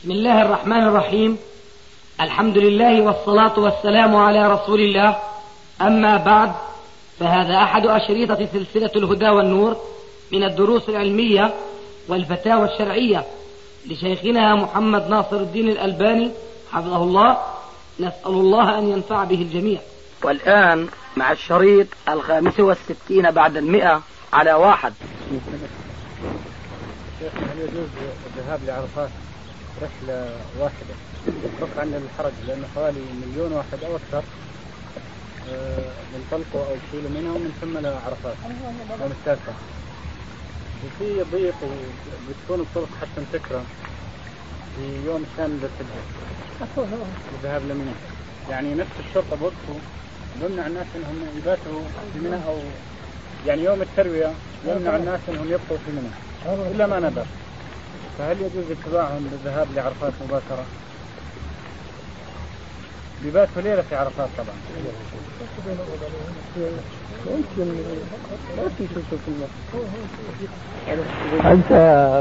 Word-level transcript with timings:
بسم 0.00 0.10
الله 0.10 0.42
الرحمن 0.42 0.82
الرحيم. 0.82 1.38
الحمد 2.20 2.58
لله 2.58 3.00
والصلاة 3.00 3.58
والسلام 3.58 4.16
على 4.16 4.52
رسول 4.52 4.80
الله. 4.80 5.18
أما 5.80 6.16
بعد 6.16 6.52
فهذا 7.18 7.56
أحد 7.56 7.86
أشريطة 7.86 8.48
سلسلة 8.52 8.90
الهدى 8.96 9.28
والنور 9.28 9.76
من 10.32 10.44
الدروس 10.44 10.88
العلمية 10.88 11.54
والفتاوى 12.08 12.64
الشرعية 12.72 13.26
لشيخنا 13.86 14.54
محمد 14.54 15.08
ناصر 15.10 15.36
الدين 15.36 15.68
الألباني 15.68 16.30
حفظه 16.72 17.02
الله. 17.02 17.38
نسأل 18.00 18.32
الله 18.32 18.78
أن 18.78 18.88
ينفع 18.88 19.24
به 19.24 19.42
الجميع. 19.42 19.80
والآن 20.22 20.88
مع 21.16 21.32
الشريط 21.32 21.86
الخامس 22.08 22.60
والستين 22.60 23.30
بعد 23.30 23.56
المئة 23.56 24.02
على 24.32 24.52
واحد. 24.52 24.92
شيخ 27.20 27.32
هل 27.36 27.58
يجوز 27.58 27.88
الذهاب 28.36 28.60
لعرفات؟ 28.66 29.10
رحلة 29.82 30.36
واحدة. 30.58 30.94
رفع 31.62 31.80
عن 31.80 31.94
الحرج 31.94 32.32
لأنه 32.46 32.66
حوالي 32.74 33.00
مليون 33.22 33.52
واحد 33.52 33.84
أو 33.84 33.96
أكثر 33.96 34.22
ينطلقوا 36.14 36.66
أو 36.66 36.74
يشيلوا 36.78 37.10
منها 37.10 37.32
ومن 37.32 37.52
ثم 37.60 37.78
لعرفات 37.78 38.36
يوم 39.00 39.12
التاسع 39.12 39.52
وفي 40.84 41.24
ضيق 41.32 41.54
وبتكون 41.62 42.60
الطرق 42.60 42.88
حتى 43.00 43.22
تكرم 43.32 43.64
في 44.76 45.06
يوم 45.06 45.22
الثاني 45.22 45.54
للحجة 45.54 46.00
الذهاب 47.34 47.62
لمنى. 47.62 47.94
يعني 48.50 48.74
نفس 48.74 48.90
الشرطة 49.08 49.36
بوقفوا 49.36 49.80
يمنع 50.42 50.66
الناس 50.66 50.86
إنهم 50.96 51.28
يباتوا 51.36 51.80
في 52.12 52.18
منى 52.18 52.36
أو 52.48 52.58
يعني 53.46 53.62
يوم 53.62 53.82
التروية 53.82 54.32
يمنع 54.64 54.96
الناس 54.96 55.20
إنهم 55.28 55.46
يبقوا 55.46 55.78
في 55.86 55.90
منى. 55.90 56.10
إلا 56.74 56.86
ما 56.86 57.00
ندر 57.00 57.26
فهل 58.18 58.36
يجوز 58.40 58.64
اتباعهم 58.70 59.28
للذهاب 59.32 59.66
لعرفات 59.76 60.12
مباشرة؟ 60.28 60.64
بيباتوا 63.22 63.62
ليلة 63.62 63.82
في 63.82 63.94
عرفات 63.96 64.28
طبعا 64.38 64.54
أنت 71.52 71.72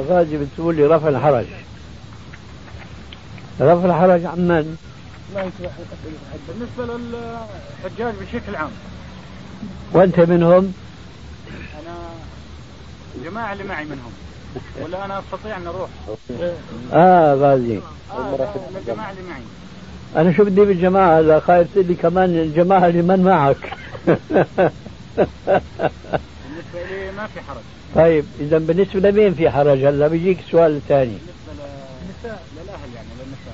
غازي 0.10 0.38
بتقول 0.38 0.76
لي 0.76 0.86
رفع 0.86 1.08
الحرج 1.08 1.46
رفع 3.62 3.86
الحرج 3.86 4.26
عن 4.26 4.48
من؟ 4.48 4.78
بالنسبة 6.48 6.98
للحجاج 6.98 8.14
بشكل 8.22 8.56
عام 8.56 8.72
وأنت 9.94 10.20
منهم؟ 10.20 10.74
أنا 11.82 11.96
جماعة 13.24 13.54
اللي 13.54 13.64
معي 13.64 13.86
منهم 13.86 14.12
ولا 14.84 15.06
أنا 15.06 15.20
أستطيع 15.20 15.58
أن 15.58 15.68
أروح. 15.68 15.90
آه 16.94 17.34
غازي. 17.36 17.80
آه 18.12 18.54
الجماعة 18.78 19.12
اللي 19.12 19.22
معي. 19.30 19.42
أنا 20.16 20.34
شو 20.34 20.44
بدي 20.44 20.62
بالجماعة؟ 20.62 21.22
لا 21.22 21.40
خايف 21.40 21.68
تقول 21.74 21.86
لي 21.86 21.96
كمان 21.96 22.30
الجماعة 22.30 22.88
اللي 22.88 23.02
من 23.02 23.24
معك. 23.24 23.74
بالنسبة 24.08 24.30
لي 26.74 27.12
ما 27.18 27.28
في 27.28 27.42
حرج. 27.42 27.64
طيب 27.96 28.26
إذا 28.40 28.58
بالنسبة 28.58 29.10
لمين 29.10 29.34
في 29.34 29.50
حرج؟ 29.50 29.84
هلا 29.84 30.08
بيجيك 30.08 30.40
السؤال 30.40 30.76
الثاني 30.76 31.18
بالنسبة 31.18 31.54
للنساء 31.54 32.44
للأهل 32.56 32.94
يعني 32.96 33.08
للنساء. 33.20 33.54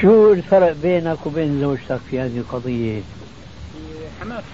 شو 0.00 0.32
الفرق 0.32 0.72
بينك 0.82 1.26
وبين 1.26 1.60
زوجتك 1.60 2.00
في 2.10 2.20
هذه 2.20 2.38
القضية؟ 2.38 3.00
في 3.00 4.20
حماس. 4.20 4.44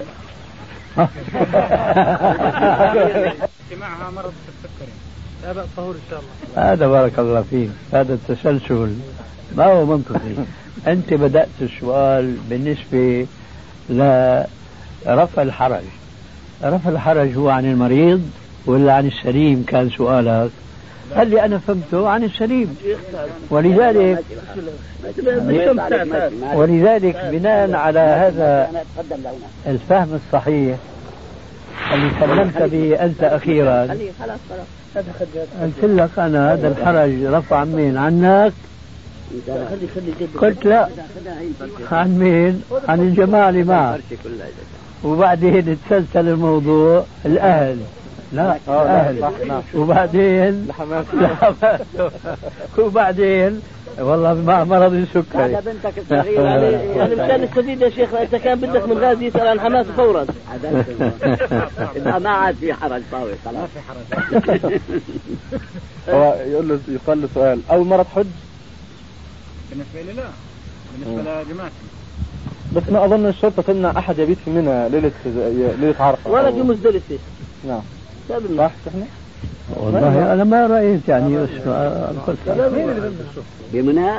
اجتماعها 0.99 1.11
مرض 4.17 4.33
السكري. 4.49 4.93
لا 5.43 5.53
بأس 5.53 5.67
طهور 5.77 5.95
إن 5.95 6.01
شاء 6.11 6.21
الله. 6.21 6.73
هذا 6.73 6.87
بارك 6.87 7.19
الله 7.19 7.45
فيك. 7.51 7.71
هذا 7.93 8.15
التسلسل 8.15 8.95
ما 9.57 9.65
هو 9.65 9.87
منطقي. 9.87 10.35
أنت 10.87 11.15
بدأت 11.15 11.49
السؤال 11.61 12.37
بالنسبة 12.51 13.27
لرفع 13.91 15.43
الحرج. 15.43 15.85
رفع 16.65 16.91
الحرج 16.91 17.37
هو 17.37 17.49
عن 17.49 17.65
المريض 17.65 18.31
ولا 18.67 18.93
عن 18.93 19.07
السليم؟ 19.07 19.65
كان 19.69 19.91
سؤالك. 19.91 20.51
اللي 21.19 21.45
أنا 21.45 21.59
فهمته 21.59 22.09
عن 22.09 22.25
السليم 22.25 22.77
ولذلك 23.51 24.25
ولذلك 26.55 27.17
بناء 27.33 27.75
على 27.75 27.99
هذا 28.01 28.71
الفهم 29.67 30.21
الصحيح 30.27 30.77
اللي 31.95 32.11
سلمت 32.21 32.63
به 32.63 33.05
أنت 33.05 33.23
أخيرا. 33.23 33.89
قلت 35.63 35.85
لك 35.85 36.19
أنا 36.19 36.53
هذا 36.53 36.69
الحرج 36.69 37.25
رفع 37.25 37.57
عن 37.57 37.73
مين 37.73 37.97
عنك 37.97 38.53
قلت 40.39 40.65
لا. 40.65 40.89
عن 41.93 42.19
مين؟ 42.19 42.63
عن 42.89 43.01
الجماعة 43.01 43.49
اللي 43.49 43.63
معك 43.65 44.01
وبعدين 45.05 45.79
تسلسل 45.89 46.29
الموضوع 46.29 47.05
الأهل. 47.27 47.77
لا. 48.33 48.57
الأهل 48.69 49.33
وبعدين؟ 49.75 50.69
وبعدين؟ 52.79 53.63
والله 53.99 54.35
مع 54.35 54.65
مرض 54.65 54.93
السكري 54.93 55.43
هذا 55.43 55.61
بنتك 55.61 55.99
الصغيرة 55.99 56.51
يعني 56.97 57.15
مشان 57.15 57.41
نستفيد 57.43 57.81
يا 57.83 57.91
شيخ 57.91 58.15
انت 58.15 58.35
كان 58.35 58.61
بدك 58.61 58.89
من 58.89 58.99
غازي 58.99 59.27
يسأل 59.27 59.49
عن 59.49 59.61
حماس 59.61 59.87
فورا. 59.87 60.27
اذا 61.97 62.19
ما 62.25 62.31
عاد 62.31 62.55
في 62.55 62.75
حرج 62.75 63.03
طاوي 63.13 63.33
خلاص. 63.45 63.57
ما 63.57 63.67
في 63.67 63.81
حرج. 64.61 64.81
هو 66.09 66.35
يقول 66.47 66.69
له 66.69 66.79
يقال 66.89 67.23
له 67.23 67.29
سؤال 67.35 67.61
أول 67.71 67.87
مرة 67.87 68.03
تحج؟ 68.03 68.27
بالنسبة 69.71 70.03
لي 70.03 70.13
لا. 70.13 70.23
بالنسبة 70.99 71.43
لجماعتي. 71.43 71.75
بس 72.77 72.83
ما 72.89 73.05
أظن 73.05 73.27
الشرطة 73.27 73.63
تمنع 73.63 73.99
أحد 73.99 74.19
يبيت 74.19 74.39
في 74.45 74.51
منى 74.51 74.89
ليله 74.89 75.13
ليلة 75.81 75.95
عرفة. 76.01 76.31
ولا 76.31 76.51
في 76.53 76.63
مزدلفة. 76.63 77.19
نعم. 77.69 77.81
لا 78.31 78.67
صح 78.67 78.73
إحنا 78.89 79.05
والله 79.77 80.33
أنا 80.33 80.45
ما 80.45 80.67
رأيت 80.67 81.09
يعني 81.09 81.39
قلت 82.27 82.39
بمنى؟ 83.73 84.11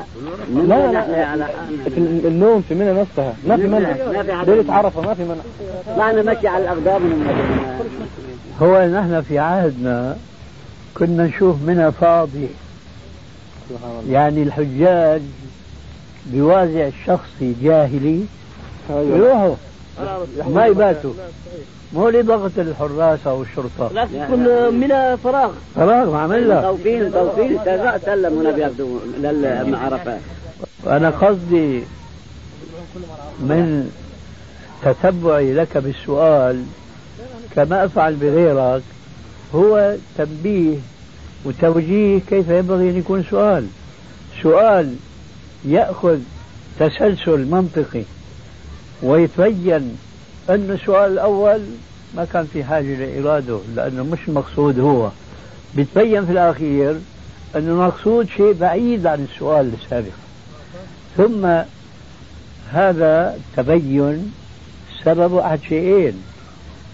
لا 0.68 0.92
لا 0.92 1.26
على 1.26 1.48
في 1.86 1.98
النوم 2.28 2.64
في 2.70 2.76
منى 2.76 2.94
نفسها. 2.94 3.34
ما 3.48 3.58
في 3.58 3.68
منع. 3.68 3.90
ما 3.90 4.44
ليله 4.48 4.74
عرفه 4.74 5.02
ما 5.02 5.14
في 5.14 5.24
منع. 5.24 5.42
معنا 5.98 6.22
مشي 6.22 6.48
على 6.48 6.64
الأقدام 6.64 7.02
من 7.02 7.28
هو 8.62 8.88
نحن 8.88 9.22
في 9.22 9.40
عهدنا 9.40 10.18
كنا 10.98 11.24
نشوف 11.26 11.56
منها 11.68 11.90
فاضي 11.90 12.48
سبحان 13.70 13.92
الله. 14.00 14.14
يعني 14.14 14.44
الحجاج 14.44 15.22
بوازع 16.26 16.90
شخصي 17.06 17.56
جاهلي 17.64 18.26
أيوة. 18.90 19.18
يروحوا. 19.18 19.56
ما 20.48 20.66
يباتوا. 20.66 21.14
مو 21.94 22.10
لضغط 22.10 22.52
الحراس 22.58 23.20
أو 23.28 23.42
الشرطة. 23.42 23.90
لكن 23.94 24.16
يكون 24.16 24.74
منى 24.74 25.18
فراغ. 25.18 25.52
خلاص 25.76 26.08
ما 26.08 26.20
عمل 26.20 26.50
لك 26.50 26.62
توفيل 26.62 27.12
توفيل 27.12 27.60
سلموا 28.06 28.52
بياخذوا 28.52 29.00
للمعرفة 29.18 30.18
أنا 30.88 31.10
قصدي 31.10 31.84
من 33.40 33.92
تتبعي 34.84 35.54
لك 35.54 35.78
بالسؤال 35.78 36.64
كما 37.56 37.86
أفعل 37.86 38.16
بغيرك 38.16 38.82
هو 39.56 39.96
تنبيه 40.18 40.78
وتوجيه 41.46 42.20
كيف 42.30 42.50
ينبغي 42.50 42.90
أن 42.90 42.98
يكون 42.98 43.24
سؤال. 43.30 43.68
سؤال 44.44 44.96
يأخذ 45.66 46.20
تسلسل 46.80 47.46
منطقي. 47.46 48.04
ويتبين 49.04 49.98
أن 50.50 50.78
السؤال 50.82 51.12
الأول 51.12 51.62
ما 52.16 52.26
كان 52.26 52.48
في 52.54 52.64
حاجة 52.64 52.96
لإراده 52.96 53.60
لأنه 53.76 54.04
مش 54.04 54.20
المقصود 54.28 54.80
هو. 54.80 55.10
بتبين 55.76 56.26
في 56.26 56.32
الأخير 56.32 56.90
أن 57.56 57.68
المقصود 57.68 58.28
شيء 58.38 58.54
بعيد 58.54 59.08
عن 59.08 59.28
السؤال 59.34 59.72
السابق. 59.84 60.12
ثم 61.18 61.48
هذا 62.72 63.40
تبين 63.58 64.34
سبب 65.04 65.38
أحد 65.38 65.60
شيئين. 65.70 66.24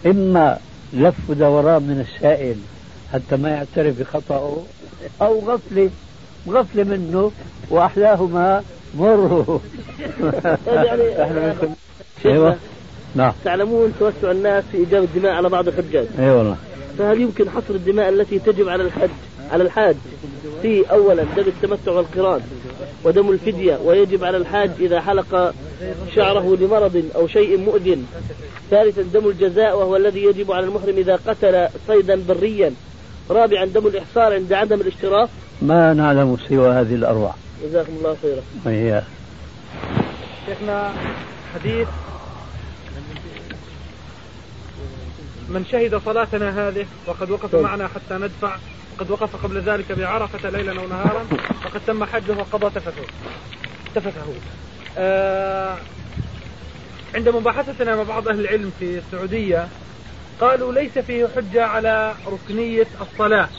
إما 0.06 0.59
لف 0.94 1.15
ودوران 1.30 1.83
من 1.83 2.06
السائل 2.09 2.56
حتى 3.13 3.36
ما 3.36 3.50
يعترف 3.50 4.00
بخطأه 4.00 4.57
أو 5.21 5.39
غفلة 5.39 5.89
غفلة 6.48 6.83
منه 6.83 7.31
وأحلاهما 7.69 8.63
مر 8.98 9.59
أيوة. 12.25 12.56
نعم. 13.16 13.34
تعلمون 13.46 13.94
توسع 14.00 14.31
الناس 14.31 14.64
في 14.72 14.78
إيجاب 14.78 15.04
الدماء 15.04 15.31
على 15.31 15.50
بعض 15.50 15.68
الحجاج. 15.68 16.06
أي 16.19 16.30
والله. 16.30 16.56
فهل 16.98 17.22
يمكن 17.22 17.50
حصر 17.50 17.74
الدماء 17.74 18.10
التي 18.10 18.40
تجب 18.40 18.69
على 18.69 18.84
الحج 18.84 19.10
على 19.52 19.64
الحاج 19.64 19.96
في 20.62 20.92
أولا 20.92 21.24
دم 21.24 21.44
التمتع 21.48 21.92
والقران 21.92 22.42
ودم 23.04 23.31
الفدية 23.31 23.80
ويجب 23.86 24.24
على 24.24 24.38
الحاج 24.38 24.72
إذا 24.80 25.02
حلق 25.02 25.54
شعره 26.16 26.58
لمرض 26.62 27.04
أو 27.16 27.28
شيء 27.28 27.58
مؤذن. 27.58 28.06
ثالثا 28.69 29.02
دم 29.02 29.28
الجزاء 29.28 29.78
وهو 29.78 29.96
الذي 29.96 30.24
يجب 30.24 30.52
على 30.52 30.66
المحرم 30.66 30.98
إذا 30.98 31.19
قتل 31.28 31.68
صيدا 31.88 32.22
بريا. 32.30 32.74
رابعا 33.30 33.66
دم 33.66 33.88
الإحصار 33.88 34.34
عند 34.34 34.54
عدم 34.54 34.81
الاشتراك. 34.81 35.30
ما 35.62 35.94
نعلم 35.94 36.38
سوى 36.50 36.69
هذه 36.69 36.96
الأربع 36.96 37.31
جزاكم 37.64 37.94
الله 38.00 38.16
خيرا. 38.22 39.04
شيخنا 40.48 40.92
حديث 41.57 41.88
من 45.50 45.65
شهد 45.71 46.01
صلاتنا 46.06 46.68
هذه 46.68 46.86
وقد 47.07 47.31
وقف 47.31 47.56
معنا 47.56 47.88
حتى 47.88 48.13
ندفع 48.13 48.56
وقد 48.98 49.12
وقف 49.12 49.44
قبل 49.44 49.62
ذلك 49.62 49.92
بعرفة 49.92 50.50
ليلا 50.50 50.81
أو 50.81 50.88
نهارا 50.88 51.24
فقد 51.63 51.81
تم 51.88 52.04
حجه 52.04 52.31
وقضى 52.38 52.80
تفته 52.80 53.04
تفته 53.95 54.33
آه 54.98 55.77
عند 57.15 57.30
مباحثتنا 57.30 57.95
مع 57.95 58.04
بعض 58.04 58.27
أهل 58.27 58.39
العلم 58.39 58.71
في 58.80 58.98
السعودية 58.98 59.68
قالوا 60.42 60.74
ليس 60.74 61.00
فيه 61.00 61.27
حجة 61.36 61.65
على 61.65 62.13
ركنية 62.27 62.88
الصلاة 63.01 63.50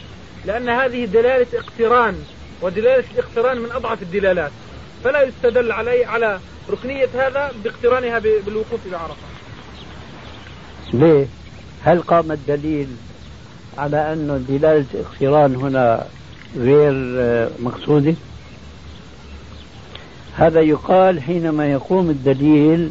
لأن 0.47 0.69
هذه 0.69 1.05
دلالة 1.05 1.47
اقتران 1.55 2.25
ودلالة 2.62 3.05
الاقتران 3.15 3.59
من 3.59 3.73
أضعف 3.73 4.03
الدلالات. 4.03 4.53
فلا 5.05 5.23
يستدل 5.23 5.73
علي 5.73 6.05
على 6.05 6.39
ركنية 6.71 7.09
هذا 7.15 7.53
باقترانها 7.65 8.19
بالوقوف 8.19 8.81
بعرفة 8.93 9.17
ليه؟ 10.93 11.27
هل 11.85 12.03
قام 12.03 12.33
الدليل 12.33 12.89
على 13.79 14.12
أن 14.12 14.45
دلالة 14.49 14.85
الاقتران 14.95 15.55
هنا 15.55 16.06
غير 16.56 16.93
مقصودة؟ 17.59 18.15
هذا 20.37 20.61
يقال 20.61 21.23
حينما 21.23 21.73
يقوم 21.73 22.11
الدليل 22.11 22.91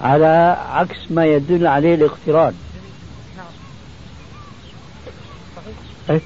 على 0.00 0.56
عكس 0.70 0.98
ما 1.10 1.26
يدل 1.26 1.66
عليه 1.66 1.94
الاقتران 1.94 2.54
نعم. 6.08 6.20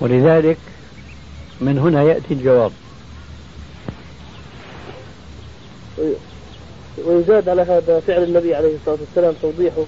ولذلك 0.00 0.58
من 1.60 1.78
هنا 1.78 2.02
يأتي 2.02 2.34
الجواب 2.34 2.72
ويزاد 7.04 7.48
على 7.48 7.62
هذا 7.62 8.02
فعل 8.06 8.22
النبي 8.22 8.54
عليه 8.54 8.76
الصلاة 8.76 8.98
والسلام 9.00 9.34
توضيحه. 9.42 9.84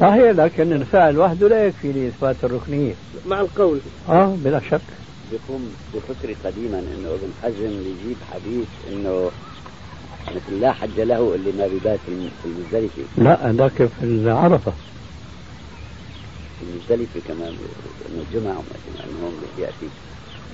صحيح 0.00 0.30
لكن 0.30 0.72
الفعل 0.72 1.18
وحده 1.18 1.48
لا 1.48 1.66
يكفي 1.66 1.92
لإثبات 1.92 2.36
الركنية. 2.42 2.94
مع 3.26 3.40
القول. 3.40 3.80
آه 4.08 4.34
بلا 4.44 4.60
شك. 4.70 4.80
بيقوم 5.30 5.74
بفكري 5.94 6.36
قديما 6.44 6.78
إنه 6.78 7.08
ابن 7.08 7.32
حزم 7.42 7.64
يجيب 7.64 8.16
حديث 8.32 8.66
إنه 8.92 9.30
مثل 10.28 10.60
لا 10.60 10.72
حج 10.72 11.00
له 11.00 11.34
اللي 11.34 11.52
ما 11.58 11.66
بيبات 11.66 11.98
في 12.06 12.30
المزدلفة. 12.44 13.02
لا 13.18 13.52
ذاك 13.52 13.72
في 13.72 14.02
العرفة. 14.02 14.72
في 16.58 16.64
المزدلفة 16.64 17.20
كمان 17.28 17.48
إنه 18.08 18.22
الجمعة 18.30 18.52
وما 18.52 19.04
إنهم 19.04 19.32
يأتي. 19.58 19.88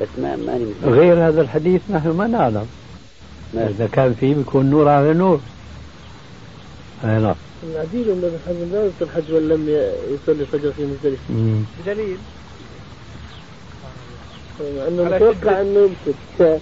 بس 0.00 0.08
ما 0.18 0.36
ماني 0.36 0.66
غير 0.84 1.28
هذا 1.28 1.40
الحديث 1.40 1.80
نحن 1.90 2.08
ما 2.08 2.26
نعلم. 2.26 2.66
إذا 3.56 3.88
كان 3.92 4.14
فيه 4.20 4.34
بيكون 4.34 4.70
نور 4.70 4.88
على 4.88 5.14
نور. 5.14 5.40
أي 7.04 7.18
نعم. 7.18 7.34
العديد 7.72 8.08
من 8.08 8.40
حزم 8.46 8.72
لا 8.72 8.84
يبطل 8.84 9.02
الحج 9.02 9.32
وإن 9.32 9.48
لم 9.48 9.68
يصلي 10.14 10.42
الفجر 10.42 10.72
في 10.72 10.82
مزدلفة. 10.82 11.22
بدليل. 11.86 12.16
أنه 14.88 15.04
متوقع 15.04 15.60
أنه 15.60 15.80
يمسك. 15.80 16.60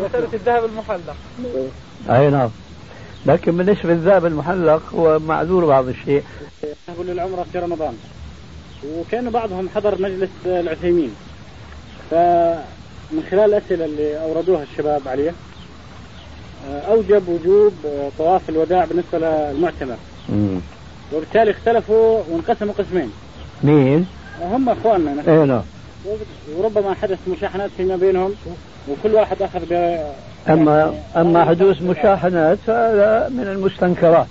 مسألة 0.00 0.28
الذهب 0.34 0.64
المحلق. 0.64 1.16
أي 2.10 2.30
نعم. 2.30 2.50
لكن 3.26 3.56
بالنسبة 3.56 3.94
للذهب 3.94 4.26
المحلق 4.26 4.82
هو 4.94 5.18
معذور 5.18 5.66
بعض 5.66 5.88
الشيء. 5.88 6.22
يذهبوا 6.62 7.04
للعمرة 7.04 7.46
في 7.52 7.58
رمضان. 7.58 7.94
وكان 8.96 9.30
بعضهم 9.30 9.68
حضر 9.74 10.02
مجلس 10.02 10.30
العثيمين. 10.46 11.14
فمن 12.10 13.22
خلال 13.30 13.54
الأسئلة 13.54 13.84
اللي 13.84 14.22
أوردوها 14.22 14.62
الشباب 14.62 15.08
عليه 15.08 15.34
أوجب 16.88 17.28
وجوب 17.28 17.72
طواف 18.18 18.48
الوداع 18.48 18.84
بالنسبة 18.84 19.18
للمعتمر. 19.18 19.96
وبالتالي 21.14 21.50
اختلفوا 21.50 22.22
وانقسموا 22.30 22.74
قسمين. 22.78 23.10
مين؟ 23.64 24.06
هم 24.42 24.68
أخواننا. 24.68 25.22
إيه 25.28 25.44
نعم. 25.44 25.62
وربما 26.56 26.94
حدث 26.94 27.18
مشاحنات 27.28 27.70
فيما 27.76 27.96
بينهم 27.96 28.34
وكل 28.88 29.14
واحد 29.14 29.42
أخذ 29.42 29.60
ب 29.70 29.72
اما 30.48 30.78
يعني 30.78 30.92
أما 31.16 31.44
حدوث 31.44 31.82
مشاحنات 31.82 32.58
فهذا 32.66 33.28
من 33.28 33.42
المستنكرات. 33.42 34.26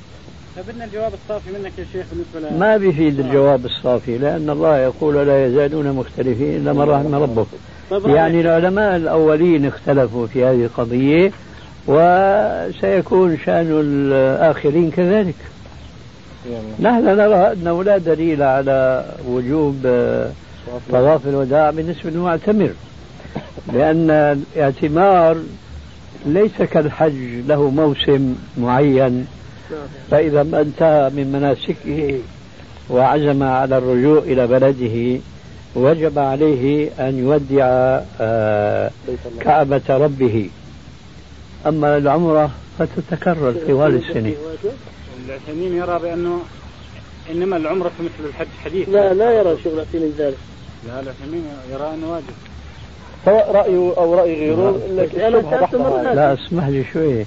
فبدنا 0.55 0.85
الجواب 0.85 1.11
الصافي 1.13 1.51
منك 1.51 1.71
يا 1.77 1.85
شيخ 1.93 2.05
بالنسبة 2.11 2.55
ل... 2.55 2.59
ما 2.59 2.77
بيفيد 2.77 3.19
الجواب 3.19 3.65
الصافي 3.65 4.17
لأن 4.17 4.49
الله 4.49 4.77
يقول 4.77 5.27
لا 5.27 5.45
يزالون 5.45 5.91
مختلفين 5.91 6.55
إلا 6.55 6.73
من 6.73 6.81
رحم 6.81 7.15
ربك. 7.15 7.47
يعني 8.05 8.41
العلماء 8.41 8.95
الأولين 8.95 9.65
اختلفوا 9.65 10.27
في 10.27 10.45
هذه 10.45 10.65
القضية 10.65 11.31
وسيكون 11.87 13.37
شأن 13.45 13.67
الآخرين 13.71 14.91
كذلك. 14.91 15.35
نحن 16.79 17.05
نرى 17.05 17.53
انه 17.53 17.83
لا 17.83 17.97
دليل 17.97 18.43
على 18.43 19.05
وجوب 19.27 19.75
طواف 20.91 21.27
الوداع 21.27 21.69
بالنسبة 21.69 22.09
للمعتمر 22.09 22.69
لأن 23.73 24.11
الاعتمار 24.55 25.37
ليس 26.25 26.61
كالحج 26.71 27.13
له 27.47 27.69
موسم 27.69 28.35
معين. 28.57 29.27
فإذا 30.11 30.43
ما 30.43 30.61
انتهى 30.61 31.09
من 31.09 31.31
مناسكه 31.31 32.19
وعزم 32.89 33.43
على 33.43 33.77
الرجوع 33.77 34.19
إلى 34.19 34.47
بلده 34.47 35.19
وجب 35.75 36.19
عليه 36.19 36.89
أن 36.99 37.19
يودع 37.19 37.99
آه، 38.21 38.91
كعبة 39.39 39.81
ربه. 39.89 40.49
أما 41.65 41.97
العمرة 41.97 42.51
فتتكرر 42.79 43.55
طوال 43.67 43.95
السنة 43.95 44.33
العثيمين 45.25 45.73
يرى 45.77 45.99
بأنه 45.99 46.39
إنما 47.31 47.57
العمرة 47.57 47.91
مثل 47.99 48.29
الحج 48.29 48.47
حديث. 48.65 48.89
لا 48.89 49.13
لا 49.13 49.31
يرى 49.31 49.57
شغل 49.63 49.73
العثيمين 49.73 50.13
ذلك. 50.17 50.37
لا 50.87 50.99
العثيمين 50.99 51.43
يرى 51.71 51.93
أنه 51.93 52.11
واجب. 52.11 52.25
سواء 53.25 53.51
رأيه 53.51 53.93
أو 53.97 54.13
رأي 54.15 54.33
غيره؟ 54.33 54.79
لا 56.13 56.33
اسمح 56.33 56.67
لي 56.67 56.85
شوي. 56.93 57.25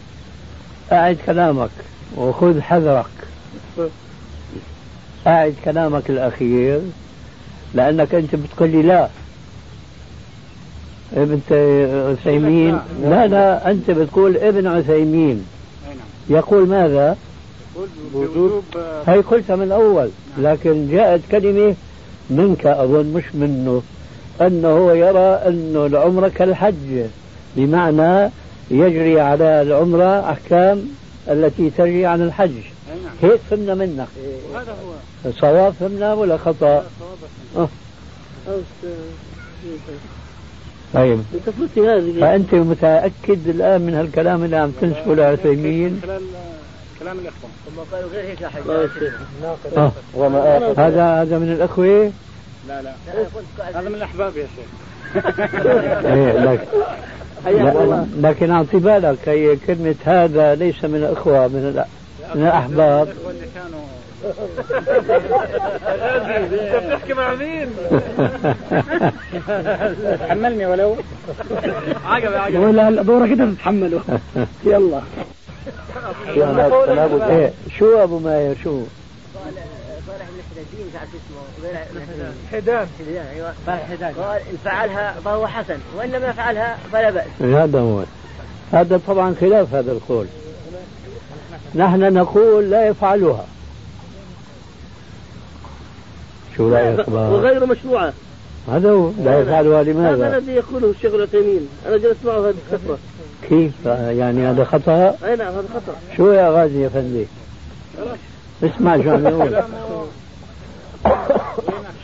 أعد 0.92 1.16
كلامك 1.26 1.70
وخذ 2.16 2.60
حذرك. 2.60 3.06
أعد 5.26 5.54
كلامك 5.64 6.10
الأخير 6.10 6.80
لأنك 7.74 8.14
أنت 8.14 8.34
بتقول 8.34 8.70
لي 8.70 8.82
لا. 8.82 9.08
ابن 11.16 11.40
عثيمين. 12.10 12.78
لا. 13.02 13.26
لا 13.26 13.70
أنت 13.70 13.90
بتقول 13.90 14.36
ابن 14.36 14.66
عثيمين. 14.66 15.46
يقول 16.28 16.68
ماذا؟ 16.68 17.16
وجوب 18.14 18.64
هي 19.06 19.20
قلتها 19.20 19.56
من 19.56 19.62
الأول 19.62 20.10
لكن 20.38 20.88
جاءت 20.90 21.20
كلمة 21.30 21.74
منك 22.30 22.66
أظن 22.66 23.06
مش 23.06 23.24
منه 23.34 23.82
أنه 24.40 24.92
يرى 24.92 25.28
أن 25.46 25.86
العمرة 25.86 26.28
كالحج 26.28 27.04
بمعنى 27.56 28.30
يجري 28.70 29.20
على 29.20 29.62
العمرة 29.62 30.30
أحكام 30.30 30.88
التي 31.28 31.70
تجري 31.70 32.06
عن 32.06 32.22
الحج. 32.22 32.50
نعم. 32.50 33.30
هيك 33.30 33.40
فهمنا 33.50 33.74
منك. 33.74 34.08
هذا 34.54 34.72
هو. 34.72 35.30
صواب 35.32 35.74
فهمنا 35.80 36.14
ولا 36.14 36.36
خطأ؟ 36.36 36.84
أه. 37.56 37.68
طيب. 40.94 41.22
فأنت 42.20 42.54
متأكد 42.54 43.48
الآن 43.48 43.80
من 43.80 43.94
هالكلام 43.94 44.44
اللي 44.44 44.56
عم 44.56 44.70
تنسبه 44.80 45.14
لعثيمين؟ 45.14 46.00
كلام 47.00 47.18
الإخوة. 47.18 47.50
ثم 47.66 47.96
قالوا 47.96 48.10
غير 48.10 48.24
هيك 48.24 48.40
يا 48.40 48.48
حاج 48.48 48.62
آه. 49.76 49.92
وما 50.14 50.58
هذا 50.78 51.22
هذا 51.22 51.38
من 51.38 51.52
الأخوة؟ 51.52 52.12
لا 52.68 52.82
لا. 52.82 52.92
هذا 53.74 53.88
من 53.88 53.94
الأحباب 53.94 54.36
يا 54.36 54.46
شيخ. 54.56 54.66
إيه 56.06 56.32
لكن 56.32 56.66
لكن 58.22 58.50
أعطي 58.50 58.76
بالك 58.76 59.28
هي 59.28 59.56
كلمة 59.56 59.94
هذا 60.04 60.54
ليس 60.54 60.84
من 60.84 60.94
الأخوة 60.94 61.48
من 61.48 61.82
من 62.34 62.42
الأحباب. 62.42 63.08
انت 66.36 66.84
بتحكي 66.86 67.14
مع 67.14 67.34
مين؟ 67.34 67.70
حملني 70.28 70.66
ولو 70.66 70.96
عجب 72.06 72.32
عجب 72.34 72.60
ولا 72.60 72.88
هلا 72.88 73.02
دورك 73.02 73.30
انت 73.30 73.56
تتحمله 73.56 74.00
يلا 74.64 75.00
شو 77.78 78.02
أبو 78.02 78.18
ماير 78.18 78.56
شو؟ 78.64 78.82
حدان. 82.52 82.86
أيوه 83.34 83.54
حدان 83.66 84.14
قال 84.14 84.40
ان 84.50 84.56
فعلها 84.64 85.14
فهو 85.24 85.46
حسن 85.46 85.78
وان 85.96 86.10
لم 86.10 86.24
يفعلها 86.24 86.78
فلا 86.92 87.10
بأس. 87.10 87.26
هذا 87.40 87.80
هو. 87.80 88.02
هذا 88.72 89.00
طبعا 89.06 89.34
خلاف 89.40 89.74
هذا 89.74 89.92
القول. 89.92 90.26
نحن 91.74 92.14
نقول 92.14 92.70
لا 92.70 92.86
يفعلها. 92.86 93.44
شو 96.60 96.68
رايك 96.74 97.08
وغير 97.08 97.66
مشروعة. 97.66 98.12
هذا 98.68 98.90
هو 98.90 99.10
لا 99.24 99.40
يفعلها 99.40 99.80
هذا 99.80 99.92
لماذا؟ 99.92 100.36
الذي 100.36 100.52
يقوله 100.52 100.90
الشيخ 100.90 101.14
العثيمين. 101.14 101.68
أنا 101.88 101.96
جلست 101.96 102.16
معه 102.24 102.38
هذه 102.38 102.54
الفترة 102.72 102.98
كيف؟ 103.48 103.86
يعني 103.86 104.46
هذا 104.46 104.64
خطأ؟ 104.64 105.16
أي 105.24 105.36
نعم 105.36 105.52
هذا 105.52 105.64
خطأ. 105.74 105.94
شو 106.16 106.32
يا 106.32 106.50
غازي 106.50 106.82
يا 106.82 106.88
فندي؟ 106.88 107.26
اسمع 108.62 109.02
شو 109.02 109.10
عم 109.10 109.26
يقول. 109.26 109.54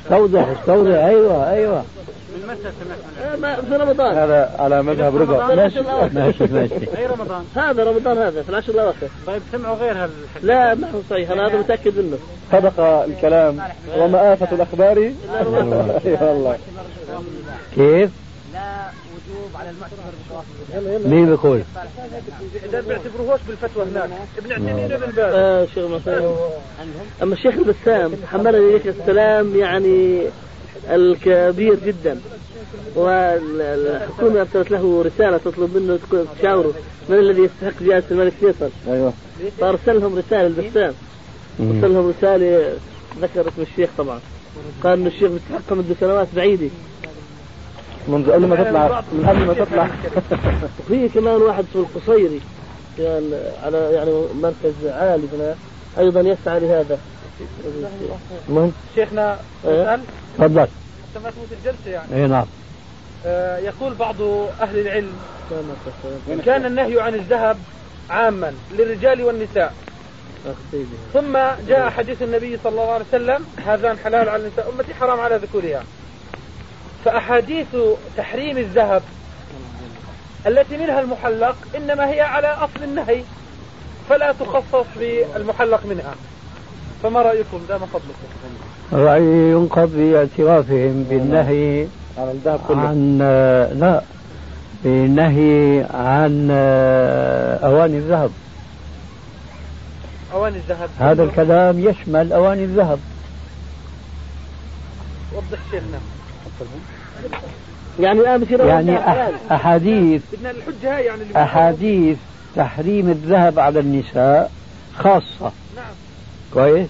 استوضح 0.03 0.49
استوضح. 0.61 1.05
أيوه 1.05 1.79
من 1.79 1.85
متى 2.49 2.61
سمعت 2.63 3.33
آه، 3.33 3.37
ما- 3.37 3.55
في 3.55 3.77
رمضان. 3.77 4.15
هذا 4.19 4.57
على 4.59 4.83
مذهب 4.83 5.17
رضا 5.17 5.55
ماشي 5.55 5.81
ماشي 6.15 6.45
ماشي. 6.45 6.99
اي 6.99 7.07
رمضان. 7.07 7.45
هذا 7.57 7.85
رمضان 7.85 8.19
هذا 8.19 8.43
في 8.43 8.49
العشر 8.49 8.73
الأواخر. 8.73 9.09
طيب 9.27 9.43
سمعوا 9.53 9.77
غير 9.77 9.91
هالحديث 9.93 10.15
لا 10.43 10.75
ما 10.75 10.91
هو 10.91 10.99
صحيح. 11.11 11.31
أنا 11.31 11.47
هذا 11.49 11.59
متأكد 11.59 11.99
منه. 11.99 12.19
صدق 12.53 12.81
الكلام. 12.81 13.59
وما 13.99 14.33
آفة 14.33 14.49
الأخبار 14.57 14.97
اي 14.97 15.15
والله 16.21 16.59
كيف؟ 17.77 18.11
مين 21.07 21.27
بيقول؟ 21.27 21.63
ده 22.73 22.81
بيعتبروهوش 22.81 23.41
بالفتوى 23.49 23.85
هناك. 23.85 24.11
ابن 24.39 24.53
عثيمين 24.53 24.93
ابن 24.93 25.13
باز. 25.17 25.35
آه 25.35 25.67
شيخ 25.75 25.85
أما 27.23 27.35
الشيخ 27.35 27.55
البسام 27.55 28.13
حملني 28.33 28.59
إليك 28.71 28.87
السلام 28.87 29.57
يعني 29.57 30.23
الكبير 30.91 31.79
جدا. 31.87 32.21
والحكومة 32.97 34.41
أرسلت 34.41 34.71
له 34.71 35.03
رسالة 35.03 35.37
تطلب 35.37 35.77
منه 35.77 35.99
تشاوره. 36.39 36.75
من 37.09 37.19
الذي 37.19 37.43
يستحق 37.43 37.83
جائزة 37.83 38.07
الملك 38.11 38.33
فيصل؟ 38.41 38.71
أيوه. 38.89 39.13
فأرسل 39.61 40.01
لهم 40.01 40.19
رسالة 40.19 40.47
البسام 40.47 40.95
أرسل 41.61 41.95
لهم 41.95 42.15
رسالة 42.19 42.73
ذكر 43.21 43.41
اسم 43.41 43.63
الشيخ 43.63 43.91
طبعا. 43.99 44.21
قال 44.85 45.01
إن 45.01 45.07
الشيخ 45.07 45.31
بيستحقها 45.31 45.75
منذ 45.75 45.95
سنوات 46.01 46.29
بعيدة. 46.37 46.69
منذ 48.09 48.33
قبل 48.33 48.47
ما 48.47 48.57
تطلع 48.57 49.03
من 49.13 49.27
قبل 49.29 49.45
ما 49.47 49.55
تطلع. 49.55 49.91
وفي 50.81 51.09
كمان 51.09 51.43
واحد 51.43 51.65
اسمه 51.71 51.83
القصيري. 51.83 52.41
يعني 52.99 53.27
على 53.65 53.79
يعني 53.79 54.11
مركز 54.43 54.87
عالي 54.87 55.25
هنا. 55.35 55.55
أيضا 55.99 56.21
يسعى 56.21 56.61
لهذا. 56.61 56.99
المهم 58.49 58.73
شيخنا 58.95 59.39
إيه. 59.65 59.83
اسال 59.83 60.01
تفضل. 60.39 60.61
انت 60.61 61.25
ما 61.25 61.31
تموت 61.31 61.49
الجلسة 61.53 61.91
يعني. 61.91 62.15
اي 62.15 62.27
نعم. 62.27 62.47
آه، 63.27 63.59
يقول 63.59 63.95
بعض 63.95 64.23
أهل 64.61 64.79
العلم 64.79 65.13
كان 66.45 66.67
النهي 66.67 67.01
عن 67.01 67.15
الذهب 67.15 67.59
عاما 68.11 68.55
للرجال 68.73 69.23
والنساء. 69.23 69.75
ثم 71.15 71.39
جاء 71.69 71.91
حديث 71.91 72.23
النبي 72.23 72.59
صلى 72.65 72.71
الله 72.71 72.93
عليه 72.93 73.05
وسلم 73.09 73.47
هذان 73.67 73.99
حلال 73.99 74.29
على 74.29 74.43
النساء 74.43 74.71
أمتي 74.71 74.95
حرام 74.95 75.21
على 75.21 75.37
ذكورها. 75.37 75.85
فأحاديث 77.05 77.77
تحريم 78.17 78.59
الذهب 78.59 79.03
التي 80.47 80.77
منها 80.77 81.01
المحلق 81.01 81.57
إنما 81.77 82.09
هي 82.09 82.21
على 82.21 82.47
أصل 82.47 82.83
النهي 82.83 83.23
فلا 84.09 84.33
تخصص 84.33 84.87
بالمحلق 84.97 85.87
منها. 85.87 86.15
فما 87.03 87.23
رأيكم 87.23 87.61
دام 87.69 87.81
فضلكم؟ 87.81 88.27
رأيي 88.93 89.51
ينقض 89.51 89.91
باعترافهم 89.97 91.07
بالنهي 91.11 91.87
على 92.19 92.31
الذهب 92.31 92.61
كله. 92.69 92.81
عن 92.81 93.19
لا 93.81 94.03
بالنهي 94.85 95.85
عن 95.95 96.51
أواني 97.63 97.97
الذهب. 97.97 98.31
أواني 100.35 100.57
الذهب. 100.57 100.89
هذا 101.01 101.23
الكلام 101.23 101.79
يشمل 101.89 102.33
أواني 102.33 102.65
الذهب. 102.65 102.99
وضح 105.35 105.59
شيخنا. 105.71 105.99
يعني 108.01 108.21
الآن 108.21 108.41
بصير 108.45 108.65
يعني. 108.67 108.99
أح- 108.99 109.53
أحاديث 109.53 110.23
بدنا 110.33 110.51
الحجة 110.51 110.97
هاي 110.97 111.05
يعني 111.05 111.23
اللي 111.23 111.43
أحاديث 111.43 112.17
تحريم 112.57 113.11
الذهب 113.11 113.59
على 113.59 113.81
النساء 113.81 114.51
خاصة. 114.99 115.53
نعم. 115.77 115.85
كويس؟ 116.57 116.89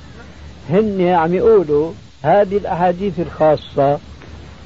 هن 0.70 1.08
عم 1.08 1.34
يقولوا 1.34 1.92
هذه 2.22 2.56
الأحاديث 2.56 3.20
الخاصة 3.20 3.98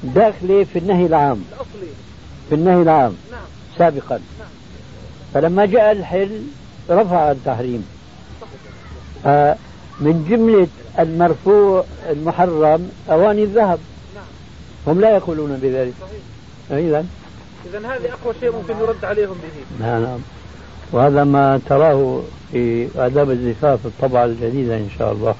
داخلة 0.03 0.63
في 0.63 0.79
النهي 0.79 1.05
العام. 1.05 1.43
في 2.49 2.55
النهي 2.55 2.81
العام. 2.81 3.15
سابقا. 3.77 4.19
فلما 5.33 5.65
جاء 5.65 5.91
الحل 5.91 6.41
رفع 6.89 7.31
التحريم. 7.31 7.87
آه، 9.25 9.55
من 9.99 10.25
جملة 10.29 10.67
المرفوع 10.99 11.83
المحرم 12.09 12.91
أواني 13.09 13.43
الذهب. 13.43 13.79
هم 14.87 15.01
لا 15.01 15.09
يقولون 15.09 15.59
بذلك. 15.61 15.93
إذا 16.71 17.05
إذا 17.65 17.79
هذه 17.79 18.13
أقوى 18.13 18.33
شيء 18.39 18.51
ممكن 18.51 18.73
يرد 18.79 19.05
عليهم 19.05 19.35
به. 19.43 19.85
نعم. 19.85 20.19
وهذا 20.91 21.23
ما 21.23 21.61
تراه 21.69 22.21
في 22.51 22.87
آداب 22.97 23.31
الزفاف 23.31 23.79
الطبعة 23.85 24.25
الجديدة 24.25 24.77
إن 24.77 24.89
شاء 24.99 25.11
الله. 25.11 25.35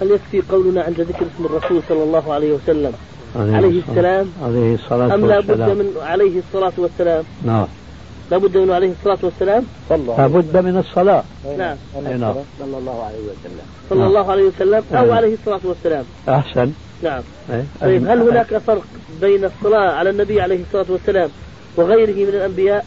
هل 0.00 0.10
يكفي 0.10 0.52
قولنا 0.52 0.82
عند 0.82 1.00
ذكر 1.00 1.26
اسم 1.36 1.44
الرسول 1.44 1.82
صلى 1.88 2.02
الله 2.02 2.32
عليه 2.32 2.52
وسلم 2.52 2.92
عليه 3.36 3.82
السلام؟ 3.88 4.26
عليه 4.42 4.74
الصلاة 4.74 5.14
أم 5.14 5.26
لا 5.26 5.40
بد 5.40 5.60
من 5.60 5.92
عليه 6.02 6.38
الصلاة 6.38 6.72
والسلام؟ 6.78 7.24
نعم. 7.44 7.66
لا 8.30 8.38
بد 8.38 8.56
من 8.56 8.70
عليه 8.70 8.92
الصلاة 9.00 9.18
والسلام؟ 9.22 9.64
صلى. 9.88 10.14
لابد 10.18 10.56
من 10.56 10.76
الصلاة. 10.78 11.24
نعم. 11.58 11.76
نعم 12.18 12.34
صلى 12.58 12.78
الله 12.78 13.04
عليه 13.04 13.18
وسلم. 13.18 13.66
صلى 13.90 13.98
نعم. 13.98 14.08
الله 14.08 14.30
عليه 14.30 14.42
وسلم 14.42 14.84
أو 14.92 15.06
نعم. 15.06 15.10
عليه 15.10 15.34
الصلاة 15.34 15.60
والسلام. 15.64 16.04
أحسن. 16.28 16.72
نعم. 17.02 17.22
إيه. 17.50 17.64
طيب 17.80 18.06
هل 18.08 18.20
هناك 18.20 18.56
فرق 18.58 18.84
بين 19.20 19.44
الصلاة 19.44 19.90
على 19.92 20.10
النبي 20.10 20.40
عليه 20.40 20.60
الصلاة 20.68 20.86
والسلام 20.88 21.30
وغيره 21.76 22.14
من 22.14 22.28
الأنبياء؟ 22.28 22.86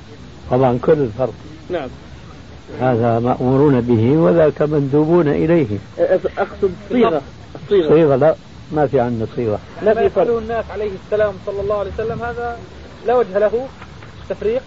طبعا 0.51 0.79
كل 0.81 0.91
الفرق. 0.91 1.33
نعم. 1.69 1.89
هذا 2.81 3.19
مأمورون 3.19 3.81
به 3.81 4.17
وذاك 4.17 4.61
مندوبون 4.61 5.27
إليه. 5.27 5.67
أقصد 6.37 6.71
صيغة. 6.89 7.21
الصيغة 7.55 7.89
صيغة 7.89 8.15
لا 8.15 8.35
ما 8.71 8.87
في 8.87 8.99
عندنا 8.99 9.27
صيغة. 9.35 9.59
ما 9.85 9.93
في 9.93 10.09
فرق 10.09 10.37
الناس 10.37 10.65
عليه 10.71 10.91
السلام 11.05 11.33
صلى 11.45 11.61
الله 11.61 11.77
عليه 11.77 11.91
وسلم 11.93 12.21
هذا 12.23 12.57
لا 13.07 13.15
وجه 13.15 13.39
له. 13.39 13.67
تفريق. 14.29 14.61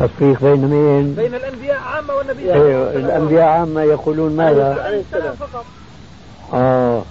تفريق 0.00 0.42
بين 0.42 0.66
مين؟ 0.66 1.14
بين 1.14 1.34
الأنبياء 1.34 1.78
عامة 1.78 2.14
والنبي 2.14 2.52
أيوه 2.52 2.92
الأنبياء 2.92 3.44
عامة 3.44 3.82
يقولون 3.82 4.36
ماذا؟ 4.36 4.82
عليه 4.84 5.00
السلام 5.00 5.34
فقط. 5.34 5.64
آه. 6.54 7.02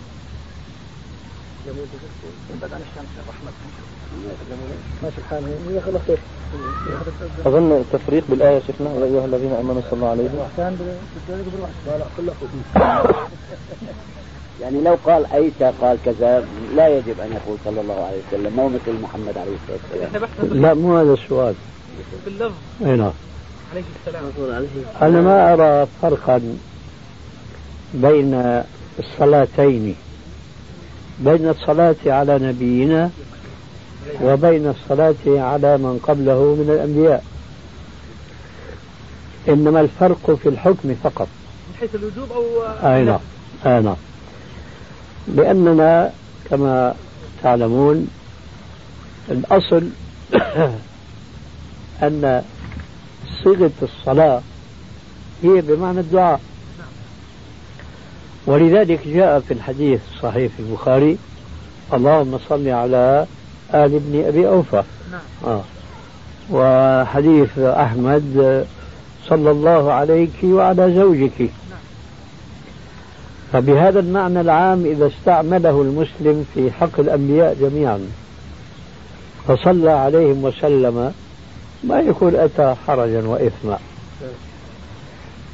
ماشي 5.04 5.18
الحال 5.18 5.44
الله 5.88 6.18
أظن 7.46 7.72
التفريق 7.72 8.24
بالآية 8.30 8.60
شفنا 8.68 8.90
يا 8.90 9.06
أيها 9.06 9.26
الذين 9.26 9.52
آمنوا 9.52 9.82
صلى 9.92 10.06
عليه. 10.06 10.30
يعني 14.62 14.82
لو 14.82 14.98
قال 15.06 15.26
عيسى 15.26 15.72
قال 15.82 15.98
كذا 16.06 16.46
لا 16.76 16.88
يجب 16.88 17.20
أن 17.20 17.32
يقول 17.32 17.58
صلى 17.66 17.82
الله 17.82 18.06
عليه 18.06 18.22
وسلم 18.28 18.54
مو 18.56 18.70
مثل 18.70 19.02
محمد 19.02 19.38
عليه 19.38 19.52
الصلاة 19.64 19.80
والسلام. 20.02 20.62
لا 20.62 20.74
مو 20.74 20.98
هذا 20.98 21.14
السؤال. 21.14 21.56
باللفظ 22.26 22.54
أي 22.86 22.96
نعم. 22.96 23.12
عليه 23.74 23.84
السلام. 24.06 24.24
أنا 25.02 25.22
ما 25.22 25.54
أرى 25.54 25.88
فرقا 26.02 26.58
بين 27.94 28.64
الصلاتين. 29.00 29.96
بين 31.20 31.50
الصلاة 31.50 31.96
على 32.06 32.40
نبينا 32.40 33.10
وبين 34.22 34.68
الصلاة 34.68 35.16
على 35.28 35.78
من 35.78 36.00
قبله 36.04 36.56
من 36.56 36.70
الأنبياء. 36.70 37.24
إنما 39.50 39.82
الفرق 39.82 40.40
في 40.44 40.50
الحكم 40.50 40.96
فقط. 41.04 41.28
من 41.70 41.76
حيث 41.80 41.96
الوجوب 41.96 42.32
أو 42.32 42.64
أي 42.64 43.04
نعم 43.04 43.20
أي 43.66 43.82
نعم. 43.82 43.96
لأننا 45.28 46.12
كما 46.50 46.96
تعلمون 47.44 48.08
الأصل 49.30 49.90
أن 52.04 52.44
صيغة 53.44 53.72
الصلاة 53.82 54.42
هي 55.44 55.62
بمعنى 55.62 56.00
الدعاء. 56.00 56.40
ولذلك 58.48 59.08
جاء 59.08 59.40
في 59.40 59.54
الحديث 59.54 60.00
الصحيح 60.14 60.52
في 60.52 60.60
البخاري 60.60 61.18
اللهم 61.94 62.40
صل 62.50 62.68
على 62.68 63.26
آل 63.74 63.96
ابن 63.96 64.24
أبي 64.28 64.48
أوفى. 64.48 64.84
نعم. 65.12 65.22
آه. 65.46 65.62
وحديث 66.52 67.60
أحمد 67.60 68.66
صلى 69.28 69.52
الله 69.52 69.92
عليك 69.92 70.44
وعلى 70.44 70.94
زوجك. 70.96 71.50
فبهذا 73.54 74.00
المعنى 74.00 74.42
العام 74.42 74.86
إذا 74.86 75.08
استعمله 75.08 75.82
المسلم 75.82 76.46
في 76.54 76.72
حق 76.72 77.00
الأنبياء 77.00 77.58
جميعا. 77.62 78.08
فصلى 79.48 79.92
عليهم 79.92 80.44
وسلم 80.44 81.14
ما 81.84 82.00
يكون 82.00 82.36
أتى 82.36 82.76
حرجا 82.88 83.28
وإثما 83.28 83.80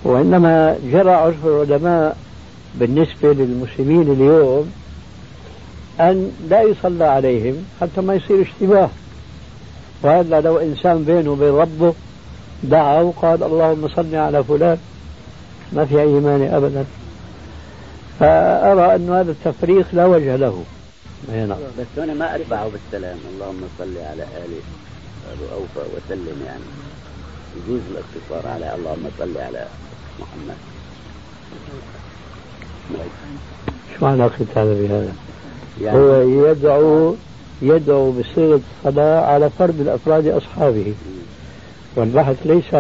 وإنما 0.04 0.78
جرى 0.92 1.12
عرف 1.12 1.46
العلماء 1.46 2.18
بالنسبة 2.76 3.34
للمسلمين 3.34 4.02
اليوم 4.02 4.74
أن 6.00 6.32
لا 6.50 6.62
يصلى 6.62 7.06
عليهم 7.06 7.66
حتى 7.82 8.02
ما 8.02 8.14
يصير 8.14 8.42
اشتباه 8.42 8.90
وهذا 10.02 10.42
لو 10.42 10.58
إنسان 10.58 11.04
بينه 11.04 11.32
وبين 11.32 11.54
ربه 11.54 11.94
دعا 12.64 13.02
وقال 13.02 13.44
اللهم 13.44 13.88
صل 13.96 14.16
على 14.16 14.44
فلان 14.44 14.78
ما 15.74 15.86
في 15.86 16.02
أي 16.02 16.08
مانع 16.08 16.58
أبدا. 16.58 16.86
فأرى 18.20 18.96
أن 18.96 19.10
هذا 19.10 19.32
التفريق 19.32 19.88
لا 19.94 20.06
وجه 20.06 20.36
له. 20.36 20.64
نعم. 21.32 21.58
بس 21.80 21.86
هنا 21.98 22.14
ما 22.14 22.36
أتبعه 22.36 22.70
بالسلام. 22.70 23.18
اللهم 23.34 23.62
صل 23.80 23.98
على 23.98 24.24
آل 24.24 24.52
أبو 25.32 25.44
أوفى 25.54 25.90
وسلم 25.96 26.44
يعني. 26.46 26.64
يجوز 27.58 27.82
الاقتصار 27.92 28.52
على 28.52 28.76
اللهم 28.76 29.10
صل 29.20 29.38
على 29.38 29.68
محمد. 30.20 30.58
شو 34.00 34.06
علاقة 34.06 34.46
هذا 34.56 34.74
بهذا؟ 34.74 35.14
يعني 35.82 35.98
هو 35.98 36.22
يدعو 36.22 37.16
يدعو 37.62 38.12
بصيغة 38.12 38.62
الصلاة 38.86 39.22
على 39.22 39.50
فرد 39.50 39.76
من 39.80 39.88
أفراد 39.88 40.28
أصحابه 40.28 40.94
والبحث 41.96 42.38
ليس 42.46 42.74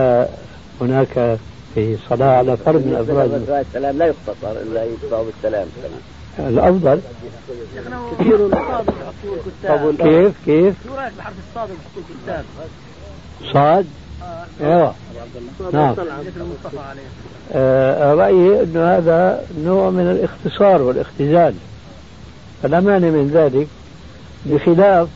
هناك 0.81 1.39
في 1.75 1.97
صلاة 2.09 2.37
على 2.37 2.57
فرد 2.57 2.85
من 2.85 2.95
أفراد 2.95 3.65
السلام 3.67 3.97
لا 3.97 4.05
يختصر 4.05 4.51
إلا 4.51 4.85
يدفع 4.85 5.21
بالسلام 5.21 5.67
الأفضل 6.39 7.01
كثير 8.19 8.49
كيف 9.97 10.33
كيف؟ 10.45 10.75
شو 10.87 10.95
رأيك 10.95 11.13
بحرف 11.17 11.33
الصاد 11.49 11.69
الكتاب؟ 11.97 12.45
صاد؟ 13.53 13.85
أيوه 14.61 14.93
نعم 15.73 15.95
آه 17.53 18.13
رأيي 18.13 18.63
أنه 18.63 18.97
هذا 18.97 19.43
نوع 19.63 19.89
من 19.89 20.11
الاختصار 20.11 20.81
والاختزال 20.81 21.53
فلا 22.63 22.79
مانع 22.79 23.07
من 23.09 23.27
ذلك 23.33 23.67
بخلاف 24.45 25.07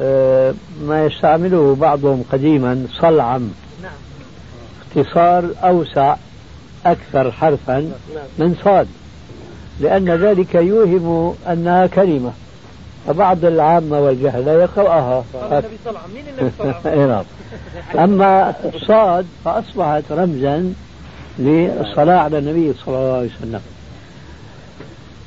آه 0.00 0.54
ما 0.82 1.04
يستعمله 1.04 1.76
بعضهم 1.80 2.24
قديما 2.32 2.86
صلعم. 3.00 3.50
اختصار 4.96 5.44
أوسع 5.64 6.16
أكثر 6.86 7.32
حرفا. 7.32 7.92
من 8.38 8.56
صاد 8.64 8.86
لأن 9.80 10.10
ذلك 10.10 10.54
يوهم 10.54 11.34
أنها 11.48 11.86
كلمة 11.86 12.32
فبعض 13.06 13.44
العامة 13.44 14.00
والجهلة 14.00 14.52
يقرأها 14.52 15.24
النبي 15.34 15.68
مين 16.14 16.24
النبي 16.38 16.50
صلى 16.58 17.06
نعم. 17.06 17.24
أما 18.04 18.54
صاد 18.86 19.26
فأصبحت 19.44 20.04
رمزا 20.10 20.74
للصلاة 21.38 22.18
على 22.18 22.38
النبي 22.38 22.72
صلى 22.72 22.94
الله 22.96 23.16
عليه 23.16 23.30
وسلم. 23.38 23.60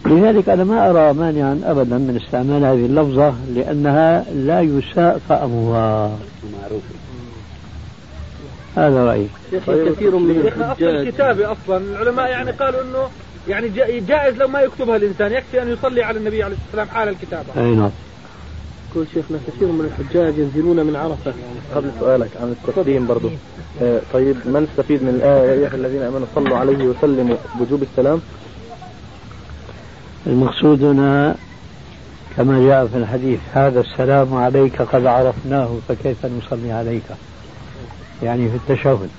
لذلك 0.05 0.49
أنا 0.49 0.63
ما 0.63 0.89
أرى 0.89 1.13
مانعا 1.13 1.61
أبدا 1.65 1.97
من 1.97 2.21
استعمال 2.25 2.65
هذه 2.65 2.85
اللفظة 2.85 3.33
لأنها 3.55 4.25
لا 4.33 4.61
يساء 4.61 5.19
فأمها 5.29 6.17
هذا 8.75 9.05
رأيي. 9.05 9.27
كثير 9.51 10.17
من 10.17 10.61
أصل 10.61 10.83
الكتابة 10.83 11.51
أصلا 11.51 11.77
العلماء 11.77 12.29
يعني 12.29 12.51
قالوا 12.51 12.81
أنه 12.81 13.09
يعني 13.47 13.69
جائز 13.99 14.35
لو 14.35 14.47
ما 14.47 14.61
يكتبها 14.61 14.95
الإنسان 14.95 15.31
يكفي 15.31 15.61
أن 15.61 15.69
يصلي 15.69 16.03
على 16.03 16.17
النبي 16.19 16.43
عليه 16.43 16.55
الصلاة 16.55 16.81
والسلام 16.81 16.87
حال 16.87 17.09
الكتابة. 17.09 17.47
أي 17.57 17.75
نعم. 17.75 17.89
يقول 18.91 19.07
شيخنا 19.13 19.37
كثير 19.47 19.67
من 19.67 19.85
الحجاج 19.85 20.37
ينزلون 20.37 20.85
من 20.85 20.95
عرفة. 20.95 21.33
قبل 21.75 21.91
سؤالك 21.99 22.29
عن 22.41 22.55
التقديم 22.67 23.07
برضو. 23.07 23.29
آه 23.81 23.99
طيب 24.13 24.37
ما 24.45 24.59
نستفيد 24.59 25.03
من 25.03 25.09
الآية 25.09 25.49
يا 25.49 25.53
أيها 25.53 25.75
الذين 25.75 26.01
آمنوا 26.01 26.27
صلوا 26.35 26.57
عليه 26.57 26.85
وسلموا 26.85 27.35
بوجوب 27.59 27.83
السلام؟ 27.83 28.21
المقصود 30.27 30.83
هنا 30.83 31.35
كما 32.37 32.67
جاء 32.67 32.87
في 32.87 32.97
الحديث 32.97 33.39
هذا 33.53 33.79
السلام 33.79 34.33
عليك 34.33 34.81
قد 34.81 35.05
عرفناه 35.05 35.77
فكيف 35.87 36.25
نصلي 36.25 36.71
عليك؟ 36.71 37.03
يعني 38.23 38.49
في 38.49 38.55
التشهد. 38.55 39.09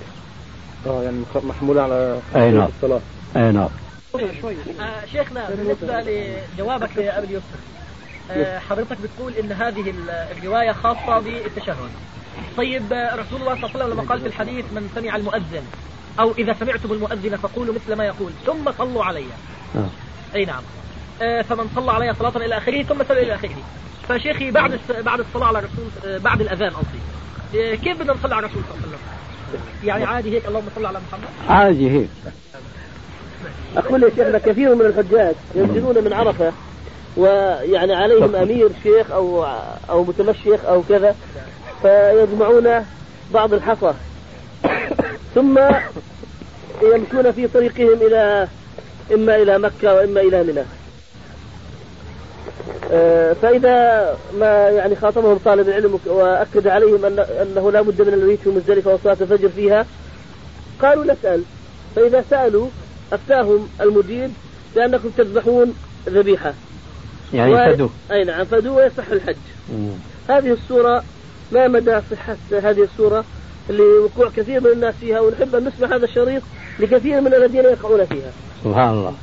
آه 0.87 1.02
يعني 1.02 1.16
محمول 1.34 1.78
على 1.78 2.18
أي 2.37 2.50
نعم. 2.50 2.68
الصلاة. 2.76 3.00
أي 3.37 3.52
نعم. 3.52 3.68
آه 4.14 5.05
شيخنا 5.12 5.50
بالنسبة 5.50 6.00
لجوابك 6.57 6.96
لأبي 6.96 7.33
يوسف 7.33 7.44
آه 8.31 8.59
حضرتك 8.59 8.96
بتقول 9.00 9.33
إن 9.35 9.53
هذه 9.53 9.94
الرواية 10.38 10.72
خاصة 10.72 11.18
بالتشهد. 11.18 11.77
طيب 12.57 12.92
آه، 12.92 13.14
رسول 13.14 13.40
الله 13.40 13.55
صلى 13.55 13.64
الله 13.64 13.70
عليه 13.74 13.85
وسلم 13.85 13.92
لما 13.92 14.03
قال 14.03 14.20
في 14.20 14.27
الحديث 14.27 14.64
من 14.72 14.90
سمع 14.94 15.16
المؤذن 15.16 15.62
أو 16.20 16.33
إذا 16.38 16.57
سمعتم 16.61 16.92
المؤذن 16.92 17.37
فقولوا 17.37 17.74
مثل 17.74 17.92
ما 17.94 18.05
يقول 18.05 18.33
ثم 18.46 18.72
صلوا 18.79 19.05
علي. 19.05 19.24
آه. 19.77 19.88
أي 20.35 20.44
نعم. 20.44 20.62
آه 21.22 21.42
فمن 21.42 21.70
صلى 21.77 21.92
علي 21.92 22.14
صلاة 22.14 22.37
إلى 22.37 22.57
آخره 22.57 22.83
ثم 22.83 23.05
صلى 23.09 23.22
إلى 23.22 23.35
آخره. 23.35 23.57
فشيخي 24.09 24.50
بعد 24.50 24.81
بعد 25.05 25.20
الصلاة 25.20 25.46
على 25.46 25.59
الرسول 25.59 26.18
بعد 26.18 26.40
الأذان 26.40 26.70
قصدي 26.70 27.77
كيف 27.77 27.98
بدنا 27.98 28.12
نصلي 28.12 28.35
على 28.35 28.46
الرسول 28.46 28.62
صلى 28.68 28.74
الله 28.74 28.87
عليه 28.87 28.96
وسلم؟ 28.96 29.88
يعني 29.88 30.05
عادي 30.05 30.37
هيك 30.37 30.46
اللهم 30.46 30.68
صل 30.77 30.87
على 30.87 30.98
محمد؟ 31.09 31.29
عادي 31.48 31.90
هيك. 31.90 32.09
أقول 33.76 34.02
يا 34.02 34.09
شيخنا 34.09 34.38
كثير 34.38 34.74
من 34.74 34.87
الحجاج 34.87 35.35
ينزلون 35.54 36.04
من 36.04 36.12
عرفة 36.12 36.52
ويعني 37.16 37.94
عليهم 37.94 38.37
أمير 38.37 38.68
شيخ 38.83 39.11
أو 39.11 39.44
أو 39.90 40.04
متمشيخ 40.04 40.64
أو 40.64 40.83
كذا 40.88 41.16
فيجمعون 41.83 42.85
بعض 43.35 43.54
الحصى. 43.54 43.92
ثم 45.35 45.59
يمشون 46.83 47.33
في 47.33 47.48
طريقهم 47.48 47.98
إلى 48.02 48.48
إما 49.14 49.37
إلى 49.37 49.59
مكة 49.59 49.94
وإما 49.94 50.20
إلى 50.20 50.42
منى. 50.42 50.62
آه، 52.92 53.33
فإذا 53.33 54.18
ما 54.38 54.68
يعني 54.68 54.96
خاطبهم 54.96 55.40
طالب 55.44 55.68
العلم 55.68 55.98
وأكد 56.07 56.66
عليهم 56.66 57.04
أن 57.04 57.18
أنه 57.18 57.70
لا 57.72 57.83
بد 57.83 58.02
من 58.02 58.14
المبيت 58.14 58.40
في 58.40 58.48
مزدلفة 58.48 58.94
وصلاة 58.94 59.16
الفجر 59.20 59.48
فيها 59.48 59.87
قالوا 60.83 61.04
نسأل. 61.04 61.42
فإذا 61.96 62.24
سألوا 62.30 62.68
أفتاهم 63.12 63.68
المجيب 63.80 64.30
بأنكم 64.74 65.10
تذبحون 65.16 65.74
ذبيحة. 66.08 66.54
يعني 67.34 67.52
و... 67.52 67.56
فدو 67.56 67.88
أي 68.10 68.24
نعم 68.24 68.44
فدو 68.44 68.76
ويصح 68.76 69.08
الحج. 69.12 69.36
مم. 69.72 69.90
هذه 70.28 70.52
الصورة 70.52 71.04
ما 71.52 71.68
مدى 71.68 72.00
صحة 72.10 72.36
هذه 72.52 72.82
الصورة 72.82 73.24
لوقوع 73.70 74.30
كثير 74.36 74.60
من 74.60 74.70
الناس 74.70 74.94
فيها 75.00 75.20
ونحب 75.20 75.54
أن 75.54 75.64
نسمع 75.64 75.96
هذا 75.96 76.04
الشريط 76.04 76.42
لكثير 76.78 77.20
من 77.20 77.34
الذين 77.34 77.64
يقعون 77.64 78.04
فيها. 78.04 78.32
سبحان 78.64 78.90
الله. 78.90 79.14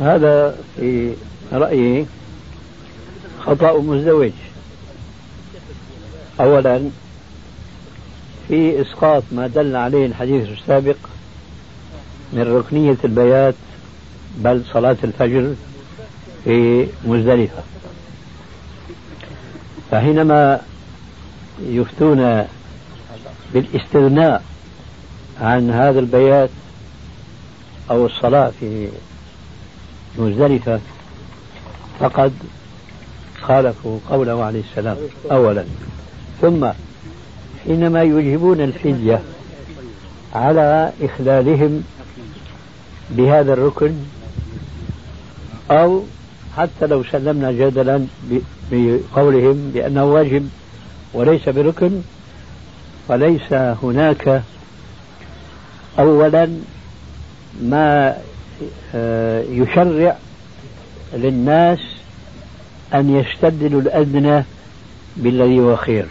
هذا 0.00 0.56
في 0.76 1.14
رأيي 1.52 2.06
خطأ 3.40 3.78
مزدوج. 3.78 4.30
أولا 6.40 6.90
في 8.48 8.82
إسقاط 8.82 9.22
ما 9.32 9.46
دل 9.46 9.76
عليه 9.76 10.06
الحديث 10.06 10.48
السابق 10.48 10.96
من 12.32 12.42
ركنية 12.42 12.96
البيات 13.04 13.54
بل 14.36 14.62
صلاة 14.72 14.96
الفجر 15.04 15.54
في 16.44 16.86
مزدلفة. 17.04 17.62
فحينما 19.90 20.60
يفتون 21.62 22.46
بالاستغناء 23.54 24.42
عن 25.40 25.70
هذا 25.70 26.00
البيات 26.00 26.50
أو 27.90 28.06
الصلاة 28.06 28.52
في 28.60 28.88
مزدلفة 30.18 30.80
فقد 32.00 32.32
خالفوا 33.42 33.98
قوله 34.10 34.44
عليه 34.44 34.60
السلام 34.70 34.96
أولا. 35.30 35.64
ثم 36.40 36.70
حينما 37.64 38.02
يجيبون 38.02 38.60
الفدية 38.60 39.20
على 40.34 40.92
إخلالهم 41.02 41.84
بهذا 43.10 43.52
الركن 43.52 43.92
أو 45.70 46.02
حتى 46.56 46.86
لو 46.86 47.04
سلمنا 47.04 47.52
جدلا 47.52 48.06
بقولهم 48.72 49.70
بأنه 49.74 50.04
واجب 50.04 50.48
وليس 51.14 51.48
بركن 51.48 51.90
فليس 53.08 53.52
هناك 53.52 54.42
أولا 55.98 56.48
ما 57.62 58.16
آه، 58.94 59.42
يشرع 59.42 60.16
للناس 61.14 61.78
أن 62.94 63.16
يستبدلوا 63.16 63.80
الأدنى 63.80 64.44
بالذي 65.16 65.60
هو 65.60 65.76
خير. 65.76 66.06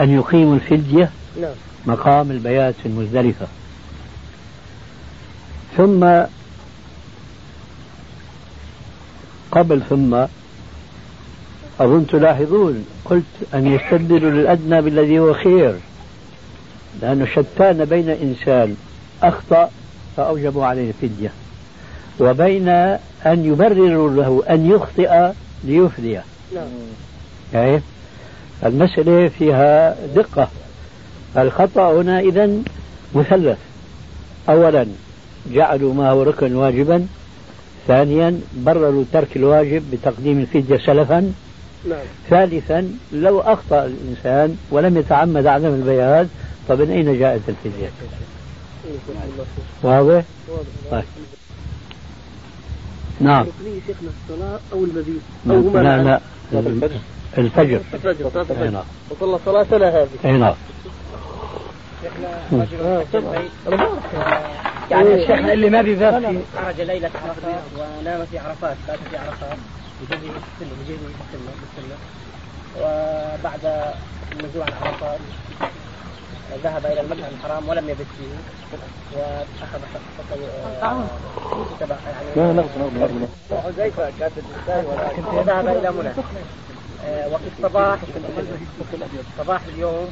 أن 0.00 0.10
يقيموا 0.10 0.54
الفدية 0.54 1.10
نعم. 1.40 1.54
مقام 1.86 2.30
البيات 2.30 2.74
في 2.82 2.86
المزدلفة. 2.86 3.46
ثم 5.76 6.24
قبل 9.50 9.82
ثم 9.82 10.24
أظن 11.80 12.06
تلاحظون 12.06 12.84
قلت 13.04 13.24
أن 13.54 13.66
يستبدلوا 13.66 14.30
الأدنى 14.30 14.82
بالذي 14.82 15.18
هو 15.18 15.34
خير 15.34 15.74
لأنه 17.02 17.26
شتان 17.26 17.84
بين 17.84 18.10
إنسان 18.10 18.76
أخطأ 19.22 19.70
فأوجبوا 20.16 20.64
عليه 20.66 20.88
الفدية 20.88 21.32
وبين 22.20 22.68
أن 23.26 23.44
يبرروا 23.44 24.10
له 24.10 24.42
أن 24.50 24.70
يخطئ 24.70 25.32
ليفدي 25.64 26.20
نعم. 26.54 26.68
يعني 27.54 27.80
المسألة 28.66 29.28
فيها 29.28 29.96
دقة. 30.14 30.48
الخطأ 31.36 32.00
هنا 32.00 32.20
إذا 32.20 32.50
مثلث. 33.14 33.58
أولا 34.48 34.86
جعلوا 35.52 35.94
ما 35.94 36.10
هو 36.10 36.22
ركن 36.22 36.54
واجبا. 36.54 37.06
ثانيا 37.86 38.40
برروا 38.56 39.04
ترك 39.12 39.36
الواجب 39.36 39.82
بتقديم 39.92 40.38
الفدية 40.38 40.76
سلفا. 40.76 41.32
نعم. 41.88 41.98
ثالثا 42.30 42.92
لو 43.12 43.40
أخطأ 43.40 43.86
الإنسان 43.86 44.56
ولم 44.70 44.96
يتعمد 44.98 45.46
عدم 45.46 45.74
البيان 45.74 46.28
فمن 46.68 46.90
أين 46.90 47.18
جاءت 47.18 47.40
الفدية؟ 47.48 47.90
واضح؟ 49.82 50.24
طيب. 50.90 51.04
نعم. 53.20 53.46
شيخنا 53.86 54.08
الصلاة 54.22 54.58
أو 54.72 54.84
المبيت 54.84 55.22
أو 55.50 55.56
هما 55.56 55.78
لا 55.78 56.02
لا 56.02 56.20
الفجر. 56.52 57.00
الفجر. 57.38 57.80
الفجر 57.94 58.70
نعم. 58.70 58.82
وصلى 59.10 59.38
صلاتنا 59.44 59.88
هذه. 59.88 60.08
أي 60.24 60.32
نعم. 60.32 60.54
يعني 64.90 65.14
الشيخ 65.14 65.38
اللي 65.48 65.70
ما 65.70 65.82
بذات 65.82 66.14
خرج 66.56 66.80
ليلة 66.80 67.10
عرفات 67.24 67.62
ونام 67.78 68.26
في 68.30 68.38
عرفات 68.38 68.76
بات 68.88 68.98
في 69.10 69.16
عرفات. 69.16 69.58
بجهده 70.00 70.20
بالسنة 70.20 70.74
بجهده 70.80 71.08
بالسنة 71.18 71.52
بالسنة 71.60 71.96
وبعد 72.80 73.92
النزول 74.32 74.62
عن 74.62 74.72
عرفات 74.82 75.18
ذهب 76.64 76.86
إلى 76.86 77.00
المشعر 77.00 77.28
الحرام 77.38 77.68
ولم 77.68 77.88
يبت 77.88 78.06
فيه. 78.18 78.34
وأخذ 79.16 79.78
تبع 81.80 81.96
يعني 82.06 82.52
لا 83.50 83.60
حذيفه 83.60 84.12
كانت 84.20 84.32
وذهب 85.32 85.68
إلى 85.68 85.90
منى. 85.90 86.12
آه، 87.04 87.28
وفي 87.28 87.44
الصباح 87.58 87.98
صباح 89.38 89.60
اليوم 89.74 90.08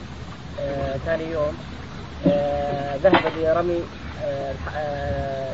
آه، 0.60 0.96
ثاني 1.06 1.24
يوم 1.30 1.56
آه، 2.26 2.96
ذهب 2.96 3.22
لرمي 3.36 3.80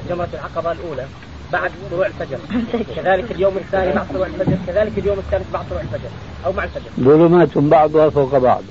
جمرة 0.09 0.29
العقبة 0.35 0.73
الأولى. 0.73 1.07
بعد 1.53 1.71
طلوع 1.91 2.07
الفجر. 2.07 2.39
كذلك 2.97 3.31
اليوم 3.31 3.57
الثاني 3.57 3.93
بعد 3.93 4.09
طلوع 4.09 4.27
الفجر 4.27 4.57
كذلك 4.67 4.93
اليوم 4.99 5.19
الثالث 5.19 5.53
بعد 5.53 5.65
طلوع 5.71 5.81
الفجر 5.81 6.09
أو 6.47 6.53
مع 6.53 6.65
الفجر. 6.65 6.91
ظلمات 7.01 7.59
بعضها 7.59 8.11
فوق 8.11 8.39
بعض. 8.39 8.63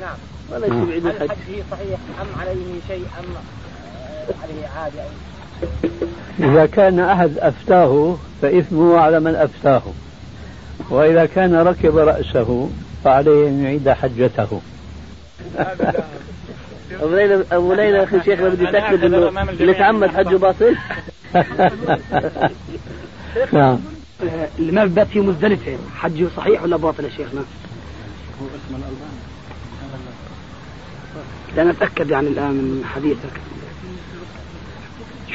نعم. 0.00 0.16
وليس 0.52 0.88
بعيد 0.88 1.06
الحج 1.06 1.22
الحج 1.22 1.62
صحيح 1.70 1.98
أم 2.20 2.40
عليه 2.40 2.80
شيء 2.88 3.04
أم 3.20 3.34
عليه 4.42 4.66
عادي 4.76 5.00
أو 5.00 6.50
إذا 6.50 6.66
كان 6.66 7.00
أحد 7.00 7.38
أفتاه 7.38 8.16
فإثمه 8.42 8.98
على 8.98 9.20
من 9.20 9.34
أفتاه. 9.34 9.82
وإذا 10.90 11.26
كان 11.26 11.54
ركب 11.54 11.96
رأسه 11.96 12.70
فعليه 13.04 13.48
أن 13.48 13.64
يعيد 13.64 13.88
حجته. 13.88 14.60
أبو 17.00 17.14
ليلى 17.14 17.44
أبو 17.52 17.72
ليلى 17.72 18.04
أخي 18.04 18.22
شيخنا 18.24 18.48
بدي 18.48 18.68
أتأكد 18.68 19.04
إنه 19.04 19.42
اللي 19.50 19.74
تعمد 19.74 20.08
حجه 20.08 20.36
باطل؟ 20.36 20.76
نعم. 23.52 23.78
بات 24.88 25.06
في 25.06 25.20
مزدلفة. 25.20 25.76
حجه 25.96 26.26
صحيح 26.36 26.62
ولا 26.62 26.76
باطل 26.76 27.04
يا 27.04 27.10
شيخنا؟ 27.10 27.40
هو 28.40 28.46
اسم 28.46 28.74
الألباني 28.74 29.16
لا 31.56 31.64
نتأكد 31.64 32.10
يعني 32.10 32.28
الآن 32.28 32.52
من 32.52 32.84
حديثك. 32.94 33.40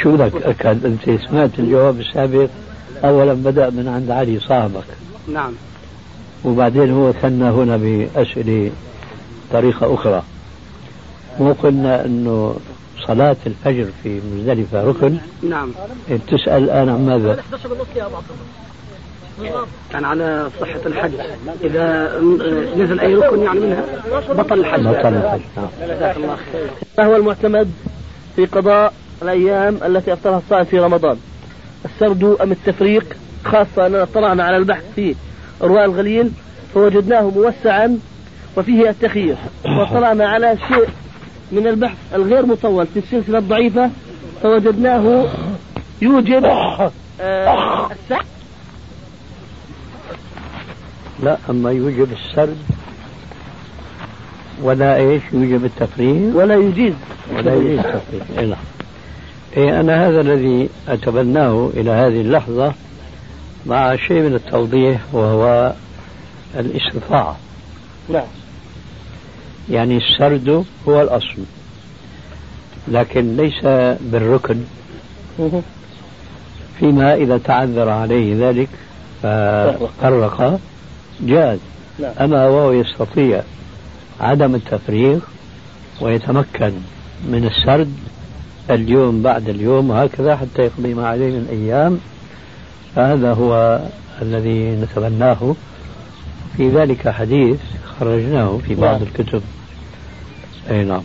شو 0.02 0.16
لك 0.16 0.36
أكد. 0.36 0.86
أنت 0.86 1.22
سمعت 1.30 1.60
الجواب 1.60 2.00
السابق. 2.00 2.50
أولا 3.04 3.34
بدأ 3.34 3.70
من 3.70 3.88
عند 3.88 4.12
علي 4.12 4.40
صاحبك. 4.40 4.84
نعم. 5.28 5.54
وبعدين 6.44 6.92
هو 6.92 7.12
ثنى 7.12 7.50
هنا 7.50 7.78
بأسئلة 7.78 8.72
طريقة 9.52 9.94
أخرى. 9.94 10.24
مو 11.40 11.52
قلنا 11.52 12.06
أنه 12.06 12.56
صلاة 13.08 13.36
الفجر 13.46 13.88
في 14.04 14.22
مزدلفة 14.34 14.84
ركن. 14.84 15.18
نعم. 15.50 15.72
تسأل 16.28 16.64
الآن 16.64 16.90
عن 16.90 17.06
ماذا؟ 17.06 17.44
كان 19.92 20.06
على 20.06 20.50
صحة 20.62 20.80
الحج. 20.86 21.12
إذا 21.64 22.20
نزل 22.78 23.00
أي 23.00 23.16
ركن 23.16 23.44
يعني 23.44 23.60
منها؟ 23.60 23.84
بطل 24.30 24.60
الحج. 24.60 24.80
بطل 24.80 25.14
الحج 25.14 25.42
نعم. 25.58 26.38
ما 26.98 27.06
هو 27.06 27.16
المعتمد 27.16 27.72
في 28.36 28.46
قضاء 28.46 28.94
الأيام 29.22 29.78
التي 29.86 30.14
أفطرها 30.14 30.38
الصائم 30.38 30.64
في 30.64 30.80
رمضان. 30.80 31.18
السرد 31.86 32.24
أم 32.42 32.52
التفريق؟ 32.52 33.06
خاصة 33.46 33.86
أننا 33.88 34.04
اطلعنا 34.04 34.44
على 34.44 34.58
البحث 34.58 34.84
في 34.96 35.16
أرواء 35.64 35.86
الغليل 35.86 36.32
فوجدناه 36.74 37.22
موسعا 37.22 38.00
وفيه 38.58 38.90
التخيير. 38.90 39.36
واطلعنا 39.66 40.28
على 40.28 40.58
شيء 40.68 40.88
من 41.52 41.68
البحث 41.68 41.98
الغير 42.14 42.46
مطول 42.46 42.88
في 42.88 43.00
السلسلة 43.00 43.38
الضعيفة 43.38 43.90
فوجدناه 44.44 45.26
يوجب 46.02 46.46
آه 46.46 46.92
لا 51.24 51.38
أما 51.50 51.72
يوجب 51.72 52.08
السرد 52.12 52.58
ولا 54.62 54.96
إيش؟ 54.96 55.22
يوجب 55.34 55.66
التفريغ؟ 55.66 56.38
ولا 56.38 56.56
يجيز. 56.56 56.94
ولا 57.36 57.56
يجيز 57.56 57.80
التفريغ. 57.80 58.24
إيه 58.38 58.46
نعم. 58.46 58.58
إيه 59.58 59.80
أنا 59.80 60.08
هذا 60.08 60.22
الذي 60.22 60.70
أتبناه 60.88 61.70
إلى 61.74 61.92
هذه 61.92 62.22
اللحظة 62.22 62.74
مع 63.66 63.96
شيء 63.96 64.22
من 64.22 64.34
التوضيح 64.34 65.00
وهو 65.14 65.74
الإستطاعة. 66.56 67.38
نعم. 68.10 68.24
يعني 69.72 69.98
السرد 69.98 70.66
هو 70.88 71.02
الأصل. 71.02 71.38
لكن 72.88 73.38
ليس 73.38 73.64
بالركن. 74.02 74.58
فيما 76.80 77.16
إذا 77.16 77.38
تعذر 77.38 77.90
عليه 77.90 78.50
ذلك 78.50 78.70
ففرق 79.24 80.60
جاز. 81.22 81.60
أما 82.20 82.48
وهو 82.48 82.72
يستطيع 82.72 83.42
عدم 84.20 84.56
التفريغ 84.56 85.20
ويتمكن 86.02 86.74
من 87.28 87.46
السرد 87.46 87.94
اليوم 88.70 89.22
بعد 89.22 89.50
اليوم 89.50 89.90
وهكذا 89.90 90.36
حتى 90.36 90.62
يقضي 90.62 90.94
ما 90.94 91.08
عليه 91.08 91.30
من 91.32 91.48
أيام 91.52 92.00
فهذا 92.96 93.34
هو 93.34 93.82
الذي 94.22 94.72
نتبناه 94.72 95.56
في 96.58 96.70
ذلك 96.70 97.10
حديث 97.10 97.60
خرجناه 98.00 98.60
في 98.68 98.76
بعض 98.76 98.94
نعم. 98.94 99.02
الكتب. 99.02 99.42
أي 100.70 100.84
نعم. 100.84 101.02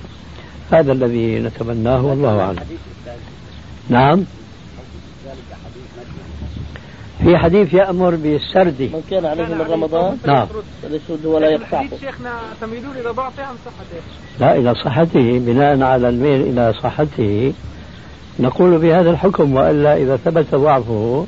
هذا 0.73 0.92
الذي 0.92 1.38
نتبناه 1.38 2.05
والله 2.05 2.40
أعلم. 2.40 2.66
نعم. 3.88 4.25
في 7.25 7.37
حديث 7.37 7.75
يأمر 7.75 8.14
بالسرد. 8.14 8.81
من 8.81 9.03
كان 9.11 9.27
عليه 9.27 9.45
من 9.45 9.61
رمضان؟ 9.61 10.19
نعم. 10.27 10.47
فليسرد 10.83 11.25
ولا 11.25 11.49
يقطعه. 11.49 11.88
شيخنا 12.01 12.40
تميلون 12.61 12.97
إلى 12.97 13.11
ضعفه 13.11 13.51
أم 13.51 13.57
صحته؟ 13.66 14.03
لا 14.40 14.57
إلى 14.57 14.75
صحته 14.75 15.38
بناء 15.38 15.83
على 15.83 16.09
الميل 16.09 16.40
إلى 16.40 16.75
صحته. 16.83 17.53
نقول 18.40 18.79
بهذا 18.79 19.11
الحكم 19.11 19.55
وألا 19.55 19.96
إذا 19.96 20.16
ثبت 20.16 20.55
ضعفه 20.55 21.27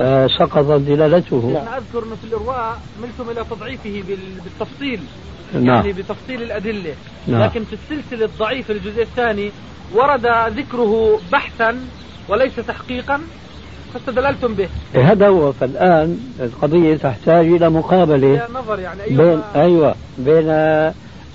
آه 0.00 0.26
سقطت 0.26 0.80
دلالته. 0.80 1.62
أنا 1.62 1.78
أذكر 1.78 2.06
انه 2.06 2.14
في 2.14 2.24
الإرواء 2.24 2.78
ملتم 3.02 3.30
إلى 3.30 3.44
تضعيفه 3.50 4.02
بالتفصيل 4.08 5.00
نعم. 5.54 5.66
يعني 5.66 5.92
بتفصيل 5.92 6.42
الأدلة 6.42 6.94
نعم. 7.26 7.42
لكن 7.42 7.64
في 7.64 7.72
السلسلة 7.72 8.24
الضعيفه 8.24 8.74
الجزء 8.74 9.02
الثاني 9.02 9.50
ورد 9.94 10.26
ذكره 10.56 11.18
بحثا 11.32 11.76
وليس 12.28 12.56
تحقيقا 12.56 13.20
فاستدللتم 13.94 14.54
به 14.54 14.68
إيه، 14.94 15.12
هذا 15.12 15.28
هو 15.28 15.52
فالآن 15.52 16.18
القضية 16.40 16.96
تحتاج 16.96 17.46
إلى 17.46 17.70
مقابلة 17.70 18.46
نظر 18.54 18.80
يعني 18.80 19.02
أيوة 19.02 19.24
بين 19.24 19.40
أيوة 19.54 19.94
بين 20.18 20.50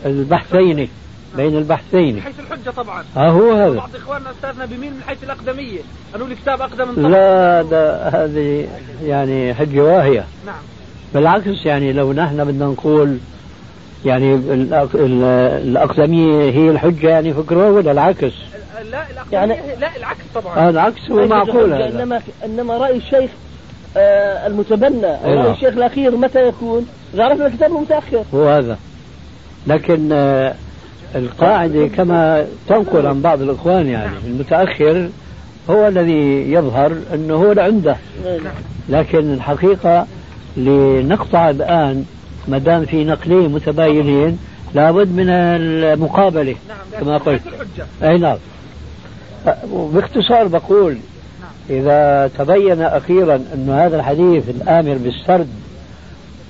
البحثين 0.06 0.89
بين 1.38 1.58
البحثين. 1.58 2.15
من 2.15 2.22
حيث 2.22 2.39
الحجة 2.39 2.70
طبعا. 2.70 3.04
ها 3.15 3.30
هو 3.30 3.52
هذا. 3.54 3.76
بعض 3.76 3.96
إخواننا 3.96 4.32
أستاذنا 4.32 4.65
بمين 4.65 4.94
من 4.94 5.02
حيث 5.08 5.24
الأقدمية. 5.24 5.80
قالوا 6.13 6.28
لي 6.28 6.36
كتاب 6.36 6.62
أقدم 6.62 6.88
من 6.88 6.96
طبعا. 6.96 7.10
لا 7.10 7.62
ده 7.62 8.08
هذه 8.08 8.68
يعني 9.04 9.54
حجة 9.54 9.82
واهية. 9.84 10.26
نعم. 10.46 10.56
بالعكس 11.13 11.65
يعني 11.65 11.94
لو 11.94 12.13
نحن 12.13 12.46
بدنا 12.46 12.65
نقول 12.65 13.18
يعني 14.06 14.36
الأقدمية 15.63 16.52
هي 16.52 16.70
الحجة 16.70 17.10
يعني 17.10 17.34
فكره 17.34 17.72
ولا 17.72 17.92
العكس؟ 17.92 18.34
لا 18.92 19.06
يعني 19.32 19.58
لا 19.80 19.96
العكس 19.98 20.22
طبعا. 20.36 20.58
آه 20.58 20.70
العكس 20.70 21.12
هو 21.12 21.28
معقول 21.28 21.74
انما 21.74 22.22
إنما 22.46 22.78
رأي 22.78 22.98
الشيخ 22.98 23.32
آه 23.98 24.48
المتبنى 24.48 25.06
أو 25.06 25.34
رأي 25.34 25.52
الشيخ 25.52 25.74
الأخير 25.74 26.15
متى 26.15 26.48
يكون؟ 26.48 26.88
إذا 27.13 27.24
عرفنا 27.24 27.48
الكتاب 27.48 27.72
المتاخر 27.76 28.24
هو 28.34 28.48
هذا. 28.48 28.78
لكن 29.68 30.10
آه 30.12 30.56
القاعدة 31.15 31.88
كما 31.88 32.45
تنقل 32.67 33.06
عن 33.06 33.22
بعض 33.22 33.41
الإخوان 33.41 33.88
يعني 33.88 34.17
المتأخر 34.28 35.10
هو 35.69 35.88
الذي 35.88 36.52
يظهر 36.52 36.93
أنه 37.13 37.36
هو 37.36 37.56
عنده. 37.58 37.95
لكن 38.89 39.34
الحقيقة 39.34 40.08
لنقطع 40.58 41.50
الآن 41.50 42.06
ما 42.48 42.58
دام 42.58 42.86
في 42.86 43.04
نقلين 43.04 43.52
متباينين 43.52 44.39
لابد 44.74 45.15
من 45.15 45.30
المقابلة. 45.30 46.56
نعم. 46.69 47.02
كما 47.02 47.17
قلت. 47.17 47.41
أي 48.04 48.17
نعم. 48.17 48.38
باختصار 49.74 50.48
بقول 50.48 50.98
إذا 51.69 52.30
تبين 52.38 52.82
أخيرا 52.82 53.36
أن 53.54 53.69
هذا 53.69 53.98
الحديث 53.98 54.50
الآمر 54.50 54.98
بالسرد 54.98 55.48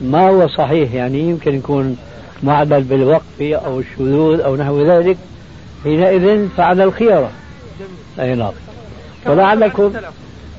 ما 0.02 0.30
هو 0.30 0.48
صحيح 0.48 0.94
يعني 0.94 1.20
يمكن 1.20 1.56
يكون 1.56 1.98
معدل 2.44 2.82
بالوقف 2.82 3.42
أو 3.42 3.80
الشذوذ 3.80 4.42
أو 4.42 4.56
نحو 4.56 4.82
ذلك 4.86 5.18
حينئذ 5.84 6.48
فعل 6.58 6.82
الخيرة 6.82 7.32
أي 8.20 8.36
نعم. 8.36 8.52
ولعلكم 9.26 9.94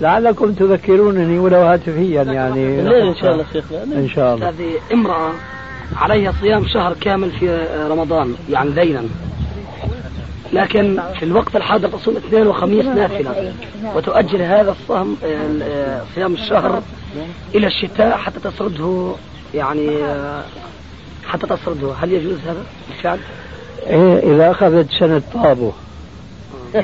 لعلكم 0.00 0.52
تذكرونني 0.52 1.38
ولو 1.38 1.60
هاتفيا 1.60 2.22
يعني. 2.22 2.80
الليل 2.80 3.08
إن 3.08 3.14
شاء 3.14 3.32
الله 3.32 3.44
شيخنا. 3.52 3.82
إن 3.82 4.08
شاء 4.08 4.34
الله. 4.34 4.48
هذه 4.48 4.70
امرأة 4.92 5.30
عليها 5.96 6.32
صيام 6.40 6.66
شهر 6.66 6.94
كامل 7.00 7.30
في 7.30 7.66
رمضان 7.90 8.34
يعني 8.50 8.70
ليلا 8.70 9.02
لكن 10.52 11.00
في 11.18 11.24
الوقت 11.24 11.56
الحاضر 11.56 11.88
تصوم 11.88 12.16
اثنين 12.16 12.46
وخميس 12.46 12.86
نافلة. 12.86 13.52
وتؤجل 13.96 14.42
هذا 14.42 14.70
الصوم 14.70 15.16
صيام 16.14 16.34
الشهر 16.34 16.82
إلى 17.54 17.66
الشتاء 17.66 18.16
حتى 18.16 18.40
تسرده 18.40 19.12
يعني 19.54 19.90
حتى 21.30 21.46
تسرده 21.46 21.92
هل 21.92 22.12
يجوز 22.12 22.38
هذا 22.46 22.64
بالفعل؟ 22.88 23.18
إيه 23.86 24.34
إذا 24.34 24.50
أخذت 24.50 24.90
سنة 24.90 25.22
طابو. 25.34 25.70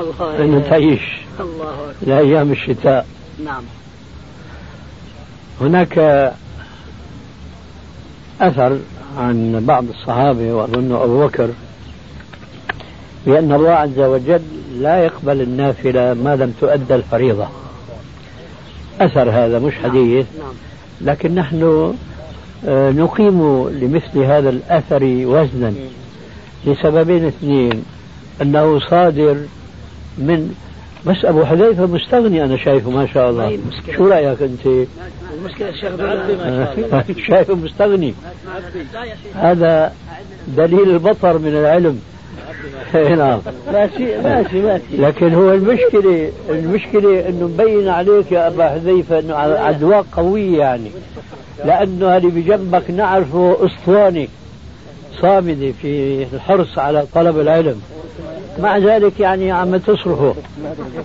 الله 0.00 0.38
أن 0.38 0.64
تعيش. 0.70 1.00
الله 1.40 1.92
لأيام 2.02 2.52
الشتاء. 2.52 3.06
نعم. 3.44 3.62
هناك 5.60 5.98
أثر 8.40 8.78
عن 9.18 9.64
بعض 9.66 9.84
الصحابة 9.88 10.52
وأظن 10.52 10.92
أبو 10.92 11.26
بكر 11.26 11.50
بأن 13.26 13.52
الله 13.52 13.70
عز 13.70 13.98
وجل 13.98 14.42
لا 14.78 15.04
يقبل 15.04 15.40
النافلة 15.40 16.14
ما 16.14 16.36
لم 16.36 16.54
تؤدى 16.60 16.94
الفريضة. 16.94 17.48
أثر 19.00 19.30
هذا 19.30 19.58
مش 19.58 19.74
حديث. 19.74 20.26
نعم. 20.38 20.54
لكن 21.00 21.34
نحن 21.34 21.94
نقيم 22.66 23.68
لمثل 23.68 24.18
هذا 24.18 24.50
الأثر 24.50 25.04
وزنا 25.04 25.74
لسببين 26.66 27.24
اثنين. 27.24 27.84
أنه 28.42 28.78
صادر 28.78 29.36
من 30.18 30.54
بس 31.06 31.24
أبو 31.24 31.44
حذيفة 31.44 31.86
مستغني 31.86 32.44
أنا 32.44 32.56
شايفه 32.56 32.90
ما 32.90 33.06
شاء 33.06 33.30
الله. 33.30 33.48
طيب، 33.48 33.60
شو 33.96 34.06
رأيك 34.06 34.42
أنت؟ 34.42 34.86
المشكلة 35.38 35.68
الشيخ 35.68 37.26
شايفه 37.28 37.54
مستغني. 37.54 38.14
هذا 39.34 39.92
دليل 40.56 40.90
البطر 40.90 41.38
من 41.38 41.48
العلم. 41.48 42.00
نعم. 42.94 43.40
ماشي 43.72 44.18
ماشي 44.18 44.62
ماشي. 44.62 44.96
لكن 44.98 45.34
هو 45.34 45.52
المشكلة 45.52 46.32
المشكلة 46.50 47.28
إنه 47.28 47.46
مبين 47.46 47.88
عليك 47.88 48.32
يا 48.32 48.46
أبا 48.46 48.68
حذيفة 48.68 49.18
إنه 49.18 49.34
عدواء 49.34 50.06
قوية 50.12 50.58
يعني. 50.58 50.90
لأنه 51.64 52.16
اللي 52.16 52.28
بجنبك 52.28 52.90
نعرفه 52.90 53.56
أسطواني 53.66 54.28
صامدة 55.20 55.72
في 55.82 56.22
الحرص 56.32 56.78
على 56.78 57.06
طلب 57.14 57.40
العلم. 57.40 57.82
مع 58.58 58.78
ذلك 58.78 59.20
يعني 59.20 59.52
عم 59.52 59.76
تصرفه 59.76 60.34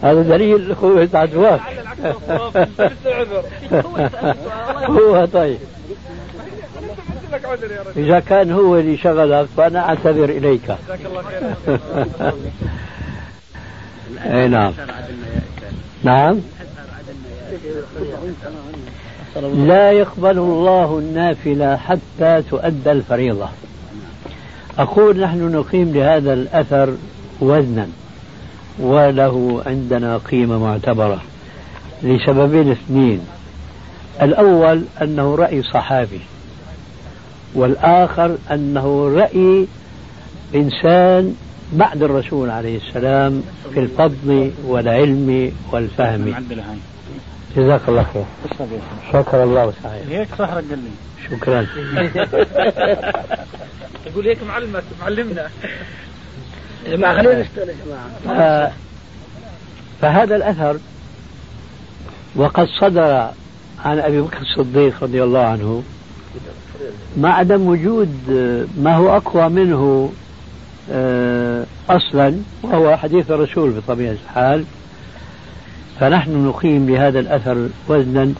هذا 0.03 0.21
دليل 0.21 0.75
قوة 0.81 1.09
عدواك 1.13 1.61
هو 4.89 5.25
طيب. 5.25 5.57
إذا 7.97 8.19
كان 8.19 8.51
هو 8.51 8.77
اللي 8.77 8.97
شغلك 8.97 9.47
فأنا 9.57 9.89
أعتذر 9.89 10.29
إليك. 10.29 10.71
أي 14.25 14.47
نعم. 14.47 14.73
نعم. 16.03 16.41
لا 19.67 19.91
يقبل 19.91 20.37
الله 20.37 20.99
النافلة 20.99 21.75
حتى 21.75 22.41
تؤدى 22.49 22.91
الفريضة. 22.91 23.47
أقول 24.79 25.19
نحن 25.19 25.51
نقيم 25.51 25.93
لهذا 25.93 26.33
الأثر 26.33 26.93
وزنا 27.41 27.87
وله 28.79 29.63
عندنا 29.65 30.17
قيمة 30.17 30.57
معتبرة 30.57 31.21
لسببين 32.03 32.71
اثنين 32.71 33.19
الأول 34.21 34.83
أنه 35.01 35.35
رأي 35.35 35.63
صحابي 35.63 36.19
والآخر 37.55 38.37
أنه 38.51 39.09
رأي 39.15 39.67
إنسان 40.55 41.35
بعد 41.73 42.03
الرسول 42.03 42.49
عليه 42.49 42.77
السلام 42.77 43.43
في 43.73 43.79
الفضل 43.79 44.51
والعلم 44.67 45.51
والفهم. 45.71 46.35
جزاك 47.57 47.81
الله 47.87 48.05
خير. 48.13 48.25
شكر 49.13 49.43
الله 49.43 49.65
وسعيد 49.65 50.09
هيك 50.09 50.27
صح 50.39 50.49
قال 50.49 50.65
لي. 50.69 50.77
شكرا. 51.29 51.65
يقول 54.07 54.27
هيك 54.27 54.43
معلمك 54.43 54.83
معلمنا. 55.01 55.49
يا 56.85 56.95
جماعة 56.95 57.17
خلينا 57.17 57.41
نشتغل 57.41 57.69
يا 57.69 57.75
جماعة. 57.85 58.71
فهذا 60.01 60.35
الأثر 60.35 60.77
وقد 62.35 62.67
صدر 62.67 63.29
عن 63.85 63.99
أبي 63.99 64.21
بكر 64.21 64.41
الصديق 64.41 65.03
رضي 65.03 65.23
الله 65.23 65.39
عنه 65.45 65.83
مع 67.17 67.37
عدم 67.37 67.67
وجود 67.67 68.13
ما 68.77 68.95
هو 68.95 69.17
أقوى 69.17 69.49
منه 69.49 70.11
آه، 70.91 71.65
أصلا 71.89 72.35
وهو 72.63 72.97
حديث 72.97 73.31
الرسول 73.31 73.71
بطبيعة 73.71 74.11
الحال. 74.11 74.65
فنحن 75.99 76.47
نقيم 76.47 76.89
لهذا 76.89 77.19
الأثر 77.19 77.69
وزنا 77.87 78.33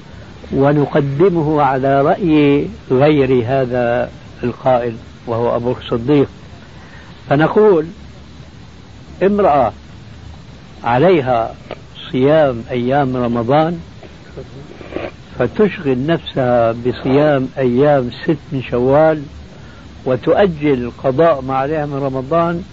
ونقدمه 0.53 1.61
على 1.61 2.01
رأي 2.01 2.67
غير 2.91 3.43
هذا 3.47 4.09
القائل 4.43 4.95
وهو 5.27 5.55
أبو 5.55 5.71
الصديق. 5.71 6.27
فنقول 7.29 7.85
امرأة 9.23 9.73
عليها 10.83 11.55
صيام 12.11 12.63
أيام 12.71 13.17
رمضان 13.17 13.79
فتشغل 15.39 16.05
نفسها 16.05 16.71
بصيام 16.71 17.47
أيام 17.57 18.11
ست 18.23 18.37
من 18.51 18.63
شوال 18.69 19.23
وتؤجل 20.05 20.73
القضاء 20.73 21.41
ما 21.41 21.55
عليها 21.55 21.85
من 21.85 21.95
رمضان 21.95 22.63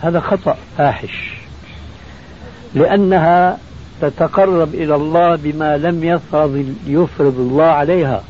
هذا 0.00 0.20
خطأ 0.20 0.56
فاحش 0.78 1.34
لأنها 2.74 3.58
تتقرب 4.00 4.74
إلى 4.74 4.94
الله 4.94 5.36
بما 5.36 5.76
لم 5.76 6.04
يفرض 6.04 6.74
يفرض 6.86 7.38
الله 7.38 7.64
عليها 7.64 8.22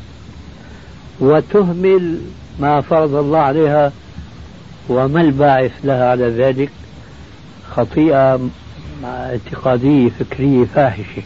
وتهمل 1.19 2.19
ما 2.59 2.81
فرض 2.81 3.15
الله 3.15 3.39
عليها 3.39 3.91
وما 4.89 5.21
الباعث 5.21 5.71
لها 5.83 6.09
على 6.09 6.29
ذلك؟ 6.29 6.69
خطيئة 7.75 8.39
اعتقادية 9.05 10.09
فكرية 10.09 10.65
فاحشة. 10.65 11.21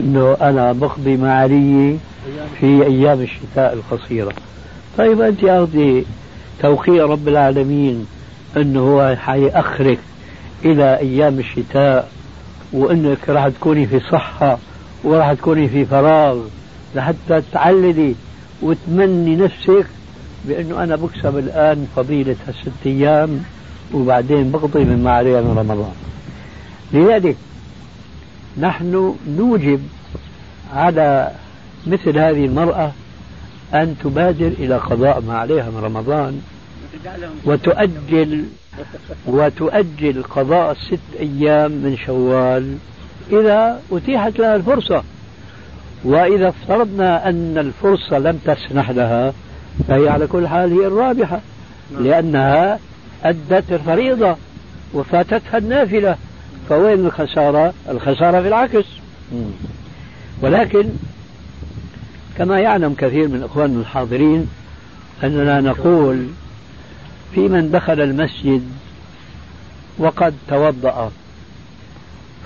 أنه 0.00 0.36
أنا 0.40 0.72
بقضي 0.72 1.16
معالي 1.16 1.98
في 2.60 2.86
أيام 2.86 3.20
الشتاء 3.20 3.72
القصيرة. 3.72 4.32
طيب 4.98 5.20
أنت 5.20 5.44
أخذي 5.44 6.04
توقيع 6.62 7.04
رب 7.04 7.28
العالمين 7.28 8.06
أنه 8.56 8.80
هو 8.80 9.16
حيأخرك 9.16 9.98
إلى 10.64 10.98
أيام 10.98 11.38
الشتاء 11.38 12.08
وأنك 12.76 13.28
راح 13.28 13.48
تكوني 13.48 13.86
في 13.86 14.00
صحة 14.00 14.58
وراح 15.04 15.32
تكوني 15.32 15.68
في 15.68 15.84
فراغ 15.84 16.38
لحتى 16.94 17.42
تعللي 17.52 18.14
وتمني 18.62 19.36
نفسك 19.36 19.86
بأنه 20.44 20.82
أنا 20.82 20.96
بكسب 20.96 21.38
الآن 21.38 21.86
فضيلة 21.96 22.36
هالست 22.48 22.86
أيام 22.86 23.42
وبعدين 23.94 24.50
بقضي 24.50 24.84
مما 24.84 25.10
عليها 25.10 25.40
من 25.40 25.58
رمضان. 25.58 25.92
لذلك 26.92 27.36
نحن 28.58 29.14
نوجب 29.36 29.80
على 30.74 31.30
مثل 31.86 32.18
هذه 32.18 32.44
المرأة 32.44 32.92
أن 33.74 33.96
تبادر 34.04 34.46
إلى 34.46 34.76
قضاء 34.76 35.22
ما 35.28 35.38
عليها 35.38 35.70
من 35.70 35.80
رمضان 35.84 36.40
وتؤجل 37.44 38.44
وتؤجل 39.26 40.22
قضاء 40.22 40.72
الست 40.72 41.00
أيام 41.20 41.70
من 41.70 41.96
شوال 42.06 42.76
إذا 43.32 43.80
أتيحت 43.92 44.38
لها 44.38 44.56
الفرصة. 44.56 45.02
وإذا 46.04 46.48
افترضنا 46.48 47.28
أن 47.28 47.58
الفرصة 47.58 48.18
لم 48.18 48.38
تسنح 48.44 48.90
لها 48.90 49.32
فهي 49.88 50.08
على 50.08 50.26
كل 50.26 50.48
حال 50.48 50.72
هي 50.80 50.86
الرابحة 50.86 51.40
لأنها 52.00 52.78
أدت 53.24 53.72
الفريضة 53.72 54.36
وفاتتها 54.94 55.58
النافلة. 55.58 56.16
فوين 56.68 57.06
الخسارة؟ 57.06 57.74
الخسارة 57.88 58.42
في 58.42 58.48
العكس. 58.48 58.84
ولكن 60.42 60.88
كما 62.38 62.60
يعلم 62.60 62.94
كثير 62.98 63.28
من 63.28 63.42
إخواننا 63.42 63.80
الحاضرين 63.80 64.48
أننا 65.24 65.60
نقول 65.60 66.26
في 67.34 67.40
من 67.48 67.70
دخل 67.70 68.00
المسجد 68.00 68.62
وقد 69.98 70.34
توضأ. 70.48 71.10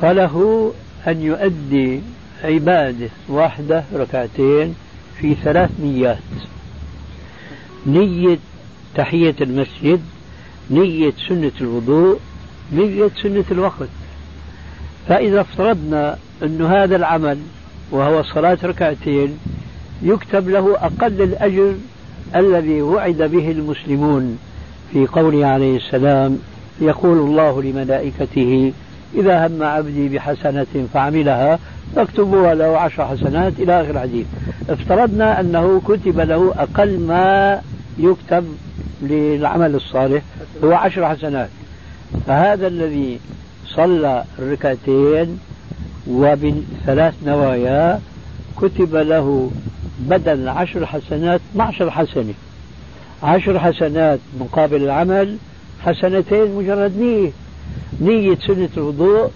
فله 0.01 0.73
أن 1.07 1.23
يؤدي 1.23 2.01
عبادة 2.45 3.09
واحدة 3.29 3.85
ركعتين 3.95 4.75
في 5.21 5.35
ثلاث 5.35 5.71
نيات. 5.81 6.19
نية 7.87 8.39
تحية 8.95 9.35
المسجد 9.41 10.01
نية 10.71 11.13
سنة 11.29 11.53
الوضوء 11.61 12.21
نية 12.73 13.11
سنة 13.23 13.45
الوقت. 13.51 13.89
فإذا 15.09 15.41
افترضنا 15.41 16.19
أن 16.43 16.63
هذا 16.63 16.97
العمل 16.97 17.39
وهو 17.91 18.23
صلاة 18.23 18.59
ركعتين 18.65 19.39
يكتب 20.03 20.49
له 20.49 20.77
أقل 20.77 21.23
الأجر 21.23 21.75
الذي 22.37 22.83
وعد 22.83 23.23
به 23.23 23.51
المسلمون. 23.51 24.39
في 24.93 25.07
قوله 25.07 25.47
عليه 25.47 25.77
السلام 25.77 26.39
يقول 26.81 27.19
الله 27.19 27.63
لملائكته 27.63 28.73
إذا 29.15 29.47
هم 29.47 29.63
عبدي 29.63 30.09
بحسنة 30.09 30.67
فعملها 30.95 31.59
فاكتبوها 31.97 32.55
له 32.55 32.79
عشر 32.79 33.07
حسنات 33.07 33.53
إلى 33.59 33.81
آخر 33.81 33.91
الحديث. 33.91 34.27
افترضنا 34.69 35.41
أنه 35.41 35.81
كتب 35.89 36.21
له 36.21 36.55
أقل 36.59 37.01
ما 37.01 37.61
يكتب 37.99 38.45
للعمل 39.03 39.75
الصالح 39.75 40.23
هو 40.65 40.73
عشر 40.73 41.09
حسنات. 41.09 41.49
فهذا 42.27 42.67
الذي 42.67 43.21
صلى 43.67 44.25
الركعتين 44.39 45.39
وبثلاث 46.11 47.15
نوايا 47.27 48.01
كتب 48.57 48.97
له 48.97 49.51
بدل 50.01 50.49
عشر 50.49 50.87
حسنات 50.87 51.41
12 51.53 51.91
حسنة. 51.91 52.35
عشر 53.23 53.59
حسنات 53.59 54.19
مقابل 54.41 54.83
العمل 54.83 55.37
حسنتين 55.85 56.55
مجرد 56.55 56.97
نية. 56.97 57.31
نية 58.01 58.39
سنة 58.47 58.69
الوضوء 58.77 59.31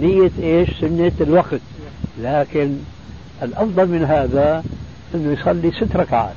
نية 0.00 0.30
إيش؟ 0.42 0.70
سنة 0.80 1.12
الوقت. 1.20 1.60
لكن 2.22 2.76
الأفضل 3.42 3.88
من 3.88 4.04
هذا 4.04 4.64
أنه 5.14 5.32
يصلي 5.32 5.70
ست 5.70 5.96
ركعات. 5.96 6.34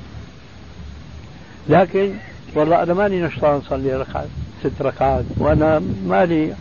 لكن 1.69 2.11
والله 2.55 2.83
أنا 2.83 2.93
ماني 2.93 3.21
نشطان 3.21 3.61
أصلي 3.67 3.93
ركعات 3.93 4.27
ست 4.63 4.81
ركعات. 4.81 5.23
وأنا 5.37 5.81
مالي 6.07 6.53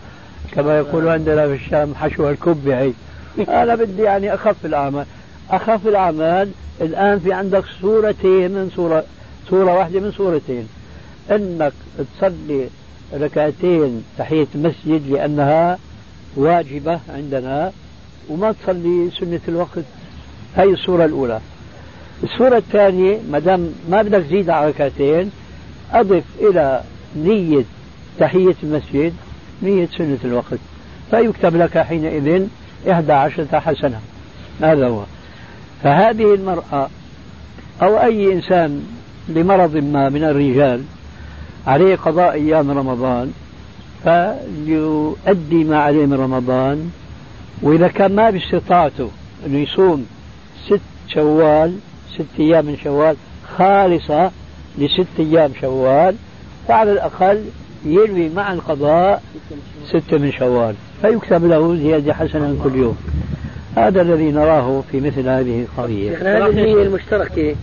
كما 0.52 0.78
يقول 0.78 1.08
عندنا 1.08 1.46
في 1.46 1.54
الشام 1.54 1.94
حشو 1.94 2.30
الكب 2.30 2.68
هي 2.68 2.92
أنا 3.38 3.74
بدي 3.74 4.02
يعني 4.02 4.34
أخف 4.34 4.56
الأعمال. 4.64 5.06
أخف 5.50 5.86
الأعمال 5.86 6.50
الآن 6.80 7.18
في 7.18 7.32
عندك 7.32 7.64
صورتين 7.80 8.50
من 8.50 8.70
صورة 8.76 9.04
صورة 9.50 9.74
واحدة 9.78 10.00
من 10.00 10.12
صورتين 10.12 10.68
أنك 11.30 11.72
تصلي 12.18 12.68
ركعتين 13.14 14.04
تحية 14.18 14.46
المسجد 14.54 15.10
لأنها 15.10 15.78
واجبة 16.36 17.00
عندنا 17.08 17.72
وما 18.28 18.52
تصلي 18.52 19.10
سنة 19.20 19.40
الوقت. 19.48 19.84
هي 20.56 20.64
الصورة 20.64 21.04
الأولى. 21.04 21.40
الصورة 22.22 22.56
الثانية 22.56 23.18
ما 23.30 23.38
دام 23.38 23.74
ما 23.90 24.02
بدك 24.02 24.24
تزيد 24.26 24.50
على 24.50 24.68
ركعتين 24.68 25.30
أضف 25.92 26.24
إلى 26.40 26.82
نية 27.16 27.64
تحية 28.18 28.54
المسجد 28.62 29.14
نية 29.62 29.88
سنة 29.98 30.18
الوقت. 30.24 30.58
فيكتب 31.10 31.56
لك 31.56 31.78
حينئذ 31.78 32.46
إحدى 32.90 33.12
عشرة 33.12 33.58
حسنة. 33.58 34.00
هذا 34.60 34.88
هو. 34.88 35.02
فهذه 35.82 36.34
المرأة 36.34 36.88
أو 37.82 38.02
أي 38.02 38.32
إنسان 38.32 38.99
لمرض 39.30 39.76
ما 39.76 40.08
من 40.08 40.24
الرجال 40.24 40.82
عليه 41.66 41.96
قضاء 41.96 42.32
أيام 42.32 42.70
رمضان 42.70 43.32
فليؤدي 44.04 45.64
ما 45.64 45.78
عليه 45.78 46.06
من 46.06 46.14
رمضان 46.14 46.90
وإذا 47.62 47.88
كان 47.88 48.14
ما 48.14 48.30
باستطاعته 48.30 49.10
أنه 49.46 49.58
يصوم 49.58 50.06
ست 50.66 50.80
شوال 51.08 51.76
ست 52.14 52.40
أيام 52.40 52.66
من 52.66 52.76
شوال 52.84 53.16
خالصة 53.56 54.30
لست 54.78 55.06
أيام 55.18 55.52
شوال 55.60 56.14
فعلى 56.68 56.92
الأقل 56.92 57.44
ينوي 57.84 58.28
مع 58.28 58.52
القضاء 58.52 59.22
ستة 59.88 60.18
من 60.18 60.32
شوال 60.32 60.74
فيكتب 61.02 61.44
له 61.44 61.76
زيادة 61.76 62.14
حسنة 62.14 62.56
كل 62.64 62.74
يوم. 62.74 62.96
هذا 63.76 64.02
الذي 64.02 64.30
نراه 64.30 64.82
في 64.92 65.00
مثل 65.00 65.28
هذه 65.28 65.62
القضية. 65.62 66.16
النية 66.48 66.82
المشتركة 66.82 67.54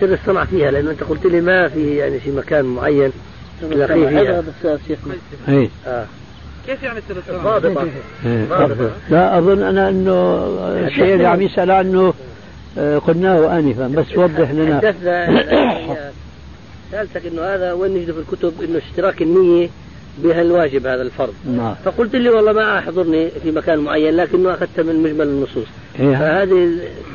سر 0.00 0.14
الصنع 0.14 0.44
فيها 0.44 0.70
لأنه 0.70 0.90
أنت 0.90 1.02
قلت 1.02 1.26
لي 1.26 1.40
ما 1.40 1.68
في 1.68 1.96
يعني 1.96 2.20
في 2.20 2.30
مكان 2.30 2.64
معين 2.64 3.12
تلاقيه 3.60 4.08
فيها 4.08 4.40
بس 4.40 4.80
شيخنا. 4.88 5.14
إيه. 5.48 5.68
آه. 5.86 6.06
كيف 6.66 6.82
يعني 6.82 7.00
سر 7.08 7.16
الصنع؟ 7.18 7.58
ضابطة. 7.58 7.86
إيه. 8.26 8.46
لا 9.10 9.38
أظن 9.38 9.62
أنا 9.62 9.88
أنه 9.88 10.44
الشيء 10.86 11.14
اللي 11.14 11.26
عم 11.26 11.42
يسأل 11.42 11.70
عنه 11.70 12.14
آه، 12.78 12.98
قلناه 12.98 13.58
آنفا 13.58 13.88
بس 13.88 14.18
وضح 14.18 14.50
لنا. 14.50 14.80
سألتك 16.92 17.26
أنه 17.26 17.42
هذا 17.42 17.72
وين 17.72 17.94
نجد 17.94 18.12
في 18.12 18.18
الكتب 18.18 18.62
أنه 18.62 18.78
اشتراك 18.78 19.22
النية 19.22 19.68
بها 20.18 20.42
الواجب 20.42 20.86
هذا 20.86 21.02
الفرض. 21.02 21.34
نعم. 21.56 21.74
فقلت 21.84 22.16
لي 22.16 22.28
والله 22.28 22.52
ما 22.52 22.78
أحضرني 22.78 23.30
في 23.42 23.50
مكان 23.50 23.78
معين 23.78 24.16
لكنه 24.16 24.54
أخذت 24.54 24.80
من 24.80 25.02
مجمل 25.02 25.26
النصوص. 25.26 25.66
إيه 26.00 26.42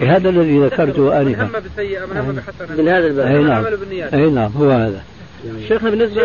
إيه 0.01 0.15
هذا 0.15 0.29
الذي 0.29 0.59
ذكرته 0.59 1.21
آنفا. 1.21 1.43
هم 1.43 1.51
بالسيئة 1.51 2.05
من 2.05 2.17
هم 2.17 2.41
من 2.77 2.87
هذا 2.87 3.07
الباب. 3.07 3.27
أي 3.27 3.43
نعم. 3.43 3.65
أي 4.13 4.29
نعم 4.29 4.51
هو 4.51 4.69
هذا. 4.69 5.01
شيخنا 5.67 5.89
بالنسبة 5.89 6.21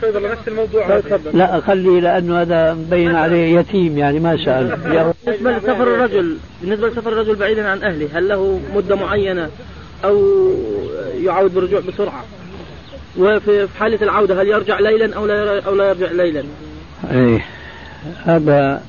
شوي 0.00 0.28
نفس 0.30 0.48
الموضوع. 0.48 1.00
لا 1.32 1.60
خلي 1.60 2.00
لأنه 2.00 2.40
هذا 2.40 2.74
مبين 2.74 3.14
عليه 3.14 3.58
يتيم 3.58 3.98
يعني 3.98 4.20
ما 4.20 4.36
سأل 4.44 4.76
بالنسبة 5.26 5.50
لسفر 5.52 5.82
الرجل 5.82 6.36
بالنسبة 6.62 6.88
لسفر 6.88 7.12
الرجل 7.12 7.34
بعيدا 7.34 7.68
عن 7.68 7.82
أهله 7.82 8.08
هل 8.14 8.28
له 8.28 8.60
مدة 8.74 8.96
معينة 8.96 9.50
أو 10.04 10.50
يعود 11.22 11.54
بالرجوع 11.54 11.80
بسرعة؟ 11.80 12.24
وفي 13.18 13.68
حالة 13.78 13.98
العودة 14.02 14.42
هل 14.42 14.48
يرجع 14.48 14.80
ليلا 14.80 15.16
أو 15.16 15.26
لا 15.26 15.60
أو 15.66 15.74
لا 15.74 15.88
يرجع 15.88 16.12
ليلا؟ 16.12 16.44
إيه 17.12 17.44
هذا 18.24 18.82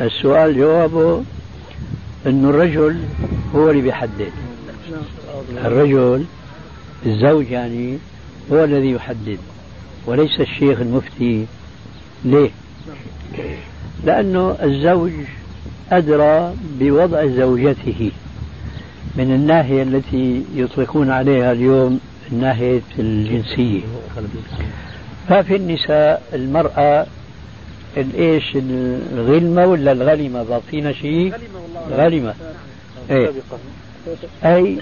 السؤال 0.00 0.56
جوابه 0.56 1.22
أنه 2.26 2.50
الرجل 2.50 3.00
هو 3.54 3.70
اللي 3.70 3.82
بيحدد 3.82 4.30
الرجل 5.64 6.24
الزوج 7.06 7.50
يعني 7.50 7.98
هو 8.52 8.64
الذي 8.64 8.90
يحدد 8.90 9.38
وليس 10.06 10.40
الشيخ 10.40 10.80
المفتي 10.80 11.46
ليه؟ 12.24 12.50
لأنه 14.04 14.56
الزوج 14.62 15.12
أدرى 15.92 16.54
بوضع 16.80 17.26
زوجته 17.26 18.10
من 19.16 19.34
الناحية 19.34 19.82
التي 19.82 20.42
يطلقون 20.54 21.10
عليها 21.10 21.52
اليوم 21.52 22.00
الناحية 22.32 22.80
الجنسية 22.98 23.80
ففي 25.28 25.56
النساء 25.56 26.22
المرأة 26.32 27.06
الايش 27.96 28.56
الغلمة 29.12 29.66
ولا 29.66 29.92
الغلمة 29.92 30.42
ضابطين 30.42 30.94
شيء؟ 30.94 31.32
غلمة 31.90 32.34
إيه. 33.10 33.30
أي 34.44 34.78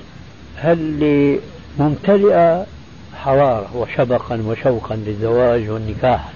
هل 0.57 1.39
ممتلئة 1.79 2.67
حرارة 3.15 3.77
وشبقا 3.77 4.43
وشوقا 4.47 4.97
للزواج 4.97 5.69
والنكاح؟ 5.69 6.33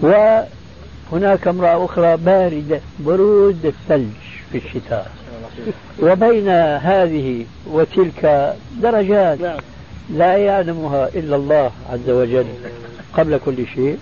وهناك 0.00 1.48
امرأة 1.48 1.84
أخرى 1.84 2.16
باردة 2.16 2.80
برود 3.00 3.66
الثلج 3.66 4.12
في 4.52 4.58
الشتاء. 4.58 5.10
وبين 6.02 6.48
هذه 6.78 7.44
وتلك 7.66 8.54
درجات 8.82 9.40
نعم. 9.40 9.58
لا 10.10 10.36
يعلمها 10.36 11.08
إلا 11.08 11.36
الله 11.36 11.70
عز 11.92 12.10
وجل 12.10 12.46
قبل 13.12 13.40
كل 13.44 13.66
شيء. 13.74 13.98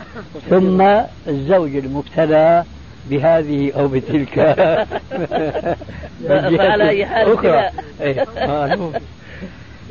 ثم 0.50 0.80
الزوج 1.28 1.76
المبتلى 1.76 2.64
بهذه 3.10 3.72
أو 3.72 3.88
بتلك. 3.88 4.38
على 6.60 6.88
أي 6.88 7.06
حال 7.06 7.32
أخرى. 7.32 7.70
إيه. 8.00 8.26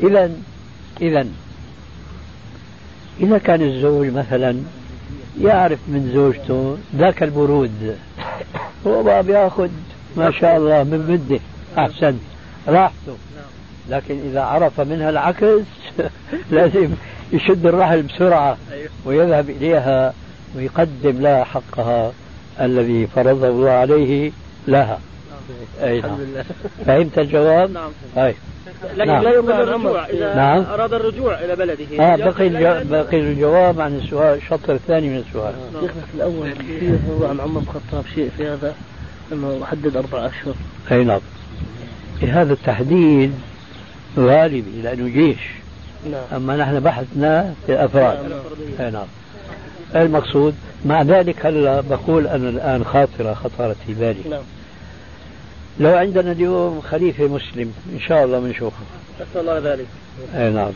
إذا 0.03 0.31
إذا 1.01 1.27
إذا 3.19 3.37
كان 3.37 3.61
الزوج 3.61 4.07
مثلا 4.07 4.57
يعرف 5.41 5.79
من 5.87 6.11
زوجته 6.13 6.77
ذاك 6.95 7.23
البرود 7.23 7.97
هو 8.87 9.03
ما 9.03 9.21
بياخذ 9.21 9.69
ما 10.17 10.31
شاء 10.31 10.57
الله 10.57 10.83
من 10.83 11.11
مدة. 11.11 11.39
أحسن 11.77 12.17
راحته. 12.67 13.17
لكن 13.89 14.19
إذا 14.29 14.41
عرف 14.41 14.81
منها 14.81 15.09
العكس 15.09 15.63
لازم 16.51 16.89
يشد 17.33 17.65
الرحل 17.65 18.01
بسرعة 18.01 18.57
ويذهب 19.05 19.49
إليها 19.49 20.13
ويقدم 20.55 21.21
لها 21.21 21.43
حقها. 21.43 22.11
الذي 22.61 23.07
فرضه 23.07 23.47
الله 23.47 23.69
عليه 23.69 24.31
لها. 24.67 24.99
أي 25.83 26.01
نعم. 26.01 26.17
فهمت 26.85 27.19
الجواب؟ 27.19 27.71
نعم. 27.71 27.91
أي 28.17 28.35
لكن 28.97 29.11
نعم. 29.11 29.23
لا 29.23 29.35
يمكن 29.35 29.51
الرجوع 29.51 30.05
إذا 30.05 30.35
نعم. 30.35 30.63
أراد 30.63 30.93
الرجوع 30.93 31.39
إلى 31.39 31.55
بلده. 31.55 31.85
آه 31.99 32.15
بقي 32.15 32.47
الجو... 32.47 32.89
بقي 32.91 33.19
الجواب 33.19 33.81
عن 33.81 33.95
السؤال 33.95 34.37
الشطر 34.37 34.73
الثاني 34.73 35.09
من 35.09 35.23
السؤال. 35.27 35.53
شيخنا 35.73 36.01
في 36.01 36.15
الأول 36.15 36.51
في 36.51 36.97
هو 37.09 37.25
عن 37.25 37.39
عمر 37.39 37.59
بن 37.59 37.67
الخطاب 37.67 38.03
شيء 38.15 38.31
في 38.37 38.47
هذا 38.47 38.75
أنه 39.31 39.65
حدد 39.65 39.97
أربع 39.97 40.25
أشهر. 40.25 40.55
أي 40.91 41.03
نعم. 41.03 41.19
هذا 42.21 42.53
التحديد 42.53 43.33
غالبي 44.17 44.81
لأنه 44.83 45.09
جيش. 45.09 45.39
نعم. 46.11 46.23
أما 46.35 46.57
نحن 46.57 46.79
بحثنا 46.79 47.53
في 47.65 47.71
الأفراد 47.71 48.31
أي 48.79 48.91
نعم. 48.91 49.07
المقصود 49.95 50.55
مع 50.87 51.01
ذلك 51.01 51.45
هلا 51.45 51.81
بقول 51.81 52.27
أنا 52.27 52.49
الآن 52.49 52.83
خاطرة 52.83 53.33
خطرت 53.33 53.75
في 53.87 53.93
بالي؟ 53.93 54.29
نعم. 54.29 54.41
لو 55.79 55.95
عندنا 55.95 56.31
اليوم 56.31 56.81
خليفة 56.81 57.27
مسلم 57.27 57.73
إن 57.93 57.99
شاء 57.99 58.25
الله 58.25 58.39
بنشوفه 58.39 58.83
نسأل 59.15 59.41
الله 59.41 59.73
ذلك. 59.73 59.85
أي 60.35 60.49
نعم. 60.49 60.71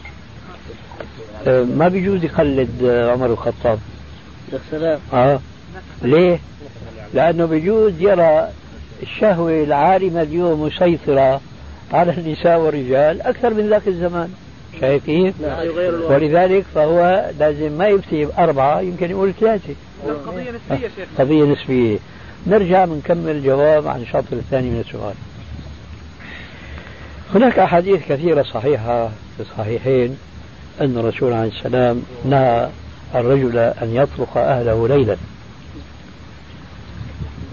آه، 1.47 1.63
ما 1.63 1.87
بيجوز 1.87 2.23
يقلد 2.23 2.69
عمر 2.83 3.25
الخطاب؟ 3.25 3.79
يا 4.53 4.59
سلام. 4.71 4.99
آه. 5.13 5.39
ليه؟ 6.01 6.39
لأنه 7.13 7.45
بيجوز 7.45 7.93
يرى 7.99 8.49
الشهوة 9.03 9.63
العارمة 9.63 10.21
اليوم 10.21 10.61
مسيطرة 10.61 11.41
على 11.93 12.11
النساء 12.11 12.59
والرجال 12.59 13.21
أكثر 13.21 13.53
من 13.53 13.69
ذاك 13.69 13.87
الزمان. 13.87 14.33
شايف 14.79 15.05
كيف؟ 15.05 15.41
لا 15.41 15.63
يغير 15.63 15.89
الوضع. 15.89 16.15
ولذلك 16.15 16.65
فهو 16.75 17.29
لازم 17.39 17.71
ما 17.71 17.87
يفتي 17.87 18.25
بأربعة 18.25 18.81
يمكن 18.81 19.09
يقول 19.09 19.33
ثلاثة. 19.33 19.73
قضية 20.27 20.51
نسبية 20.51 20.87
شيخ. 20.95 21.07
قضية 21.17 21.43
نسبية. 21.43 21.97
نرجع 22.47 22.85
بنكمل 22.85 23.29
الجواب 23.29 23.87
عن 23.87 24.01
الشطر 24.01 24.33
الثاني 24.33 24.69
من 24.69 24.83
السؤال. 24.87 25.13
هناك 27.35 27.59
أحاديث 27.59 28.07
كثيرة 28.09 28.43
صحيحة 28.43 29.07
في 29.07 29.39
الصحيحين 29.39 30.17
أن 30.81 30.97
الرسول 30.97 31.33
عليه 31.33 31.49
السلام 31.49 32.03
نهى 32.25 32.69
الرجل 33.15 33.57
أن 33.57 33.95
يطرق 33.95 34.37
أهله 34.37 34.87
ليلا. 34.87 35.17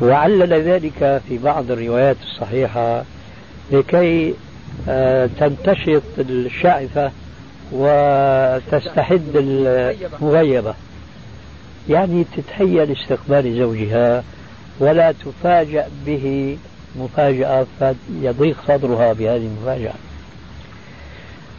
وعلل 0.03 0.53
ذلك 0.53 1.23
في 1.29 1.39
بعض 1.39 1.71
الروايات 1.71 2.17
الصحيحة 2.23 3.05
لكي 3.71 4.35
تنتشط 5.39 6.03
الشعثة 6.19 7.11
وتستحد 7.73 9.23
المغيبة. 9.35 10.75
يعني 11.89 12.25
تتهيأ 12.37 12.85
لاستقبال 12.85 13.59
زوجها 13.59 14.25
ولا 14.81 15.13
تفاجأ 15.13 15.87
به 16.07 16.57
مفاجأة 16.97 17.67
فيضيق 17.79 18.57
صدرها 18.69 19.13
بهذه 19.13 19.47
المفاجأة. 19.47 19.95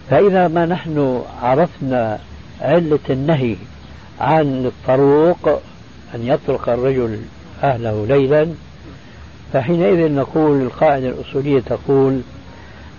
فإذا 0.09 0.47
ما 0.47 0.65
نحن 0.65 1.21
عرفنا 1.41 2.19
علة 2.61 2.99
النهي 3.09 3.55
عن 4.19 4.65
الطروق 4.65 5.61
أن 6.15 6.27
يطرق 6.27 6.69
الرجل 6.69 7.19
أهله 7.63 8.05
ليلا 8.09 8.47
فحينئذ 9.53 10.11
نقول 10.11 10.61
القاعدة 10.61 11.07
الأصولية 11.09 11.59
تقول 11.59 12.21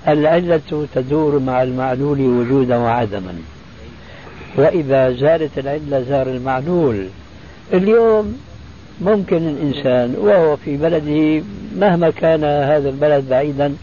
العلة 0.09 0.87
تدور 0.95 1.39
مع 1.39 1.63
المعلول 1.63 2.21
وجودا 2.21 2.77
وعدما 2.77 3.35
وإذا 4.57 5.11
زالت 5.13 5.59
العلة 5.59 6.01
زار 6.09 6.27
المعلول 6.27 7.07
اليوم 7.73 8.39
ممكن 9.01 9.37
الإنسان 9.37 10.15
وهو 10.19 10.57
في 10.57 10.77
بلده 10.77 11.43
مهما 11.77 12.11
كان 12.11 12.45
هذا 12.45 12.89
البلد 12.89 13.29
بعيدا 13.29 13.75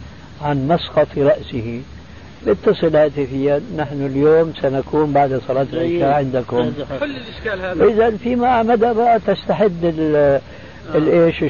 عن 0.41 0.67
مسقط 0.67 1.07
رأسه 1.17 1.81
اتصل 2.47 2.95
هاتفيا 2.95 3.61
نحن 3.77 4.05
اليوم 4.05 4.53
سنكون 4.61 5.11
بعد 5.13 5.41
صلاة 5.47 5.67
العشاء 5.73 6.11
عندكم 6.13 6.71
حل 6.99 7.11
الإشكال 7.15 7.61
هذا 7.61 7.85
إذا 7.93 8.17
فيما 8.17 8.63
مدى 8.63 8.93
بقى 8.93 9.19
تستحد 9.19 9.83
ال 9.83 10.39
الايش 10.95 11.43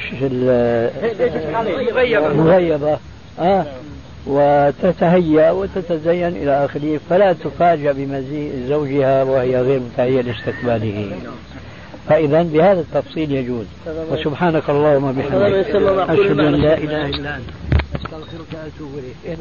مغيبة 1.54 2.28
المغيبة 2.28 2.98
آه 3.40 3.66
وتتهيأ 4.28 5.52
وتتزين 5.52 6.28
إلى 6.28 6.66
آخره 6.66 7.00
فلا 7.10 7.34
تفاجأ 7.34 7.92
بمجيء 7.92 8.66
زوجها 8.70 9.24
وهي 9.24 9.62
غير 9.62 9.80
متهيئة 9.80 10.22
لاستقباله. 10.22 11.20
فإذا 12.10 12.42
بهذا 12.42 12.80
التفصيل 12.80 13.32
يجوز. 13.32 13.66
وسبحانك 13.88 14.70
اللهم 14.70 15.04
وبحمدك 15.04 15.36
أشهد 16.10 16.40
أن. 16.40 16.56
لا 16.56 16.78
إله 16.78 17.06
إلا 17.06 17.36
أنت. 17.36 17.50
أستغفرك 17.96 18.54
وأتوب 18.54 18.98
إليك. 18.98 19.16
إيه 19.26 19.38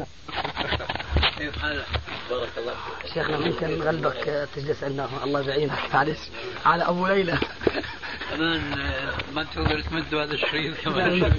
شيخنا 3.13 3.37
ممكن 3.37 3.79
نغلبك 3.79 4.47
تجلس 4.55 4.83
عندنا؟ 4.83 5.07
الله 5.23 5.49
يعينك. 5.49 5.71
معلش 5.93 6.19
على 6.65 6.83
أبو 6.83 7.07
ليلى. 7.07 7.37
كمان 8.35 8.61
ما 9.35 9.45
تقدر 9.55 9.81
تمدوا 9.81 10.23
هذا 10.23 10.33
الشريط 10.33 10.73
كمان. 10.83 11.31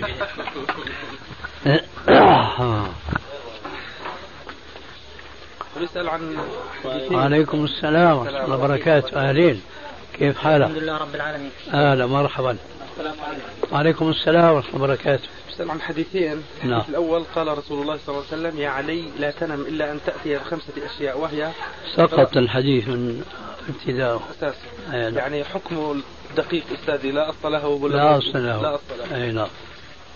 نسأل 5.82 6.08
عن 6.08 6.36
وعليكم 7.10 7.64
السلام 7.64 8.18
ورحمة 8.18 8.44
الله 8.44 8.56
وبركاته. 8.56 9.28
أهلين. 9.28 9.62
كيف 10.18 10.38
حالك؟ 10.38 10.70
لله 10.70 10.96
رب 10.96 11.14
العالمين. 11.14 11.50
أهلا 11.72 12.06
مرحبا. 12.06 12.56
وعليكم 13.72 14.08
السلام 14.08 14.54
ورحمة 14.54 14.74
الله 14.74 14.84
وبركاته. 14.84 15.28
نسأل 15.48 15.70
عن 15.70 15.80
حديثين. 15.80 16.42
نعم. 16.64 16.70
الحديث 16.70 16.88
الأول 16.88 17.24
قال 17.34 17.58
رسول 17.58 17.82
الله 17.82 17.98
صلى 18.06 18.14
الله 18.14 18.24
عليه 18.32 18.42
وسلم 18.42 18.60
يا 18.60 18.68
علي 18.68 19.04
لا 19.18 19.30
تنم 19.30 19.60
إلا 19.60 19.92
أن 19.92 20.00
تأتي 20.06 20.38
بخمسة 20.38 20.72
أشياء 20.86 21.18
وهي 21.18 21.50
سقط 21.96 22.36
الحديث 22.36 22.88
من 22.88 23.24
ابتدائه 23.68 24.20
أساس. 24.38 24.54
أي 24.92 25.02
نعم. 25.02 25.18
يعني 25.18 25.44
حكم 25.44 26.02
الدقيق 26.30 26.64
أستاذي 26.80 27.10
لا 27.10 27.30
أصل 27.30 27.52
له 27.52 27.66
ولا 27.66 27.96
لا 27.96 28.18
أصل 28.18 28.46
له. 28.46 28.62
لا 28.62 28.74
أصل 28.74 28.98
له. 29.10 29.16
أي 29.16 29.32
نعم. 29.32 29.48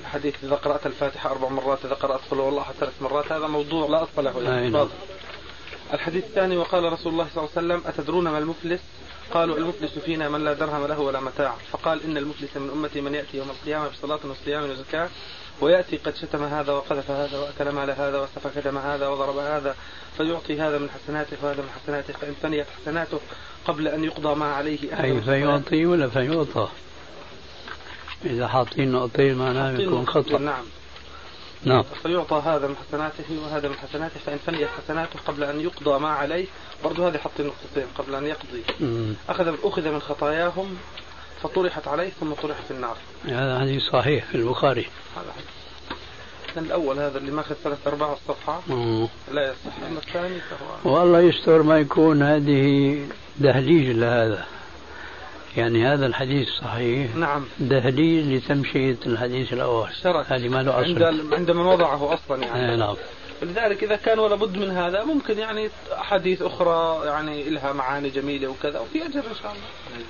الحديث 0.01 0.35
إذا 0.45 0.55
قرأت 0.55 0.87
الفاتحة 0.87 1.31
أربع 1.31 1.49
مرات 1.49 1.79
إذا 1.85 1.95
قرأت 1.95 2.21
قل 2.31 2.39
هو 2.39 2.49
الله 2.49 2.65
ثلاث 2.81 3.03
مرات 3.03 3.33
هذا 3.33 3.47
موضوع 3.47 3.89
لا 3.89 4.03
أصل 4.03 4.25
له. 4.25 4.59
أي 4.59 4.69
نعم. 4.69 4.89
الحديث 5.93 6.25
الثاني 6.25 6.57
وقال 6.57 6.93
رسول 6.93 7.13
الله 7.13 7.29
صلى 7.35 7.45
الله 7.45 7.51
عليه 7.57 7.67
وسلم 7.67 7.83
أتدرون 7.87 8.25
ما 8.25 8.39
المفلس؟ 8.39 8.81
قالوا 9.35 9.57
المفلس 9.57 9.99
فينا 9.99 10.29
من 10.29 10.45
لا 10.45 10.53
درهم 10.53 10.87
له 10.87 11.01
ولا 11.01 11.21
متاع. 11.21 11.55
فقال 11.73 12.03
إن 12.05 12.17
المفلس 12.17 12.57
من 12.57 12.71
أمتي 12.71 13.01
من 13.01 13.15
يأتي 13.15 13.37
يوم 13.37 13.51
القيامة 13.51 13.89
بصلاة 13.89 14.21
وصيام 14.25 14.71
وزكاة 14.71 15.09
ويأتي 15.61 15.97
قد 15.97 16.17
شتم 16.17 16.45
هذا 16.45 16.73
وقذف 16.73 17.11
هذا 17.11 17.39
وأكل 17.39 17.73
مال 17.73 17.91
هذا 17.91 18.21
وسفك 18.21 18.59
دم 18.65 18.79
هذا 18.79 19.09
وضرب 19.09 19.37
هذا 19.37 19.77
فيعطي 20.17 20.61
هذا 20.61 20.79
من 20.79 20.91
حسناته 20.91 21.37
وهذا 21.43 21.63
من 21.63 21.69
حسناته 21.83 22.13
فإن 22.13 22.35
فنيت 22.43 22.67
حسناته 22.83 23.21
قبل 23.65 23.89
أن 23.89 24.05
يقضى 24.05 24.35
ما 24.35 24.55
عليه 24.55 25.05
أي. 25.05 25.21
فيعطي 25.21 25.87
ولا 25.87 26.09
فيعطى؟ 26.09 26.69
إذا 28.25 28.49
حاطين 28.49 28.93
نقطين 28.93 29.35
معناه 29.35 29.73
يكون 29.73 30.07
خطأ. 30.07 30.39
نعم. 30.39 30.65
نعم. 31.65 31.83
فيعطى 32.03 32.43
هذا 32.45 32.67
من 32.67 32.77
حسناته 32.77 33.25
وهذا 33.45 33.69
من 33.69 33.75
حسناته 33.75 34.21
فإن 34.27 34.39
فنيت 34.47 34.69
حسناته 34.69 35.19
قبل 35.27 35.45
أن 35.45 35.61
يقضى 35.61 35.99
ما 35.99 36.09
عليه. 36.09 36.47
برضو 36.85 37.07
هذه 37.07 37.19
حط 37.19 37.41
نقطتين 37.41 37.87
قبل 37.99 38.15
أن 38.15 38.27
يقضي. 38.27 38.63
مم. 38.81 39.15
أخذ 39.29 39.55
أخذ 39.65 39.89
من 39.89 40.01
خطاياهم 40.01 40.77
فطرحت 41.43 41.89
عليه 41.89 42.11
ثم 42.21 42.33
طرح 42.33 42.57
في 42.69 42.71
النار. 42.71 42.97
هذا 43.25 43.61
حديث 43.61 43.83
صحيح 43.83 44.25
في 44.25 44.35
البخاري. 44.35 44.87
هذا 45.17 45.33
حديث. 45.33 45.63
الأول 46.57 46.99
هذا 46.99 47.19
اللي 47.19 47.33
ماخذ 47.33 47.55
ثلاث 47.55 47.87
أرباع 47.87 48.13
الصفحة. 48.13 48.61
مم. 48.69 49.09
لا 49.33 49.43
يصح. 49.51 49.87
أما 49.89 49.99
الثاني 49.99 50.41
فهو 50.41 50.97
والله 50.97 51.21
يستر 51.21 51.63
ما 51.63 51.79
يكون 51.79 52.23
هذه 52.23 53.07
دهليج 53.39 53.97
لهذا. 53.97 54.47
يعني 55.57 55.87
هذا 55.87 56.07
الحديث 56.07 56.49
صحيح. 56.49 57.17
نعم. 57.17 57.45
دهليج 57.59 58.27
لتمشية 58.27 58.99
الحديث 59.07 59.53
الأول. 59.53 59.89
شرط 60.03 60.27
هذه 60.33 60.49
ما 60.49 60.63
له 60.63 60.73
عند 60.75 61.03
أصل 61.03 61.35
عندما 61.35 61.73
وضعه 61.73 62.15
أصلا 62.15 62.43
يعني. 62.43 62.73
أي 62.73 62.77
نعم. 62.77 62.97
لذلك 63.43 63.85
إذا 63.85 63.97
كان 63.97 64.19
ولا 64.19 64.35
بد 64.35 64.57
من 64.57 64.71
هذا 64.71 65.05
ممكن 65.05 65.39
يعني 65.39 65.71
أحاديث 65.93 66.43
أخرى 66.43 67.07
يعني 67.07 67.51
لها 67.51 67.73
معاني 67.73 68.11
جميلة 68.11 68.49
وكذا 68.49 68.79
وفي 68.81 69.07
أجر 69.07 69.19
إن 69.19 69.35
شاء 69.43 69.53
الله. 69.53 69.63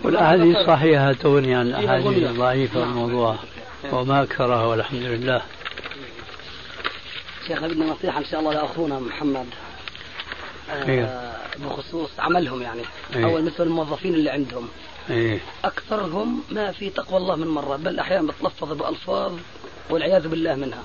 والأحاديث 0.04 0.56
الصحيحة 0.56 1.12
تغني 1.12 1.54
عن 1.54 1.66
فيها 1.66 1.96
الأحاديث. 1.98 2.30
الضعيفة 2.30 2.80
نعم. 2.80 2.88
الموضوعة 2.88 3.38
وما 3.92 4.22
أكثرها 4.22 4.66
والحمد 4.66 5.02
لله. 5.02 5.42
شيخنا 7.48 7.68
بدنا 7.68 7.86
نصيحة 7.86 8.18
إن 8.18 8.24
شاء 8.24 8.40
الله 8.40 8.52
لأخونا 8.52 9.00
محمد. 9.00 9.46
إيه. 10.88 11.04
آه 11.04 11.32
بخصوص 11.58 12.10
عملهم 12.18 12.62
يعني. 12.62 12.82
إيه. 13.16 13.24
أو 13.24 13.42
مثل 13.42 13.62
الموظفين 13.62 14.14
اللي 14.14 14.30
عندهم. 14.30 14.68
إيه. 15.10 15.40
أكثرهم 15.64 16.42
ما 16.50 16.72
في 16.72 16.90
تقوى 16.90 17.16
الله 17.18 17.36
من 17.36 17.46
مرة 17.46 17.76
بل 17.76 17.98
أحيانا 17.98 18.32
بتلفظ 18.32 18.72
بألفاظ 18.72 19.32
والعياذ 19.90 20.28
بالله 20.28 20.54
منها. 20.54 20.84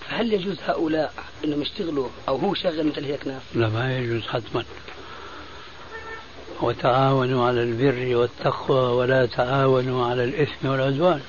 فهل 0.00 0.32
يجوز 0.32 0.56
هؤلاء 0.66 1.14
أنهم 1.44 1.62
يشتغلوا 1.62 2.08
أو 2.28 2.36
هو 2.36 2.54
شغل 2.54 2.86
مثل 2.86 3.04
هيك 3.04 3.26
ناس؟ 3.26 3.42
لا 3.54 3.68
ما 3.68 3.98
يجوز 3.98 4.22
حتما. 4.22 4.64
وتعاونوا 6.60 7.46
على 7.46 7.62
البر 7.62 8.16
والتقوى 8.16 8.78
ولا 8.78 9.26
تعاونوا 9.26 10.06
على 10.06 10.24
الإثم 10.24 10.68
والعدوان. 10.68 11.20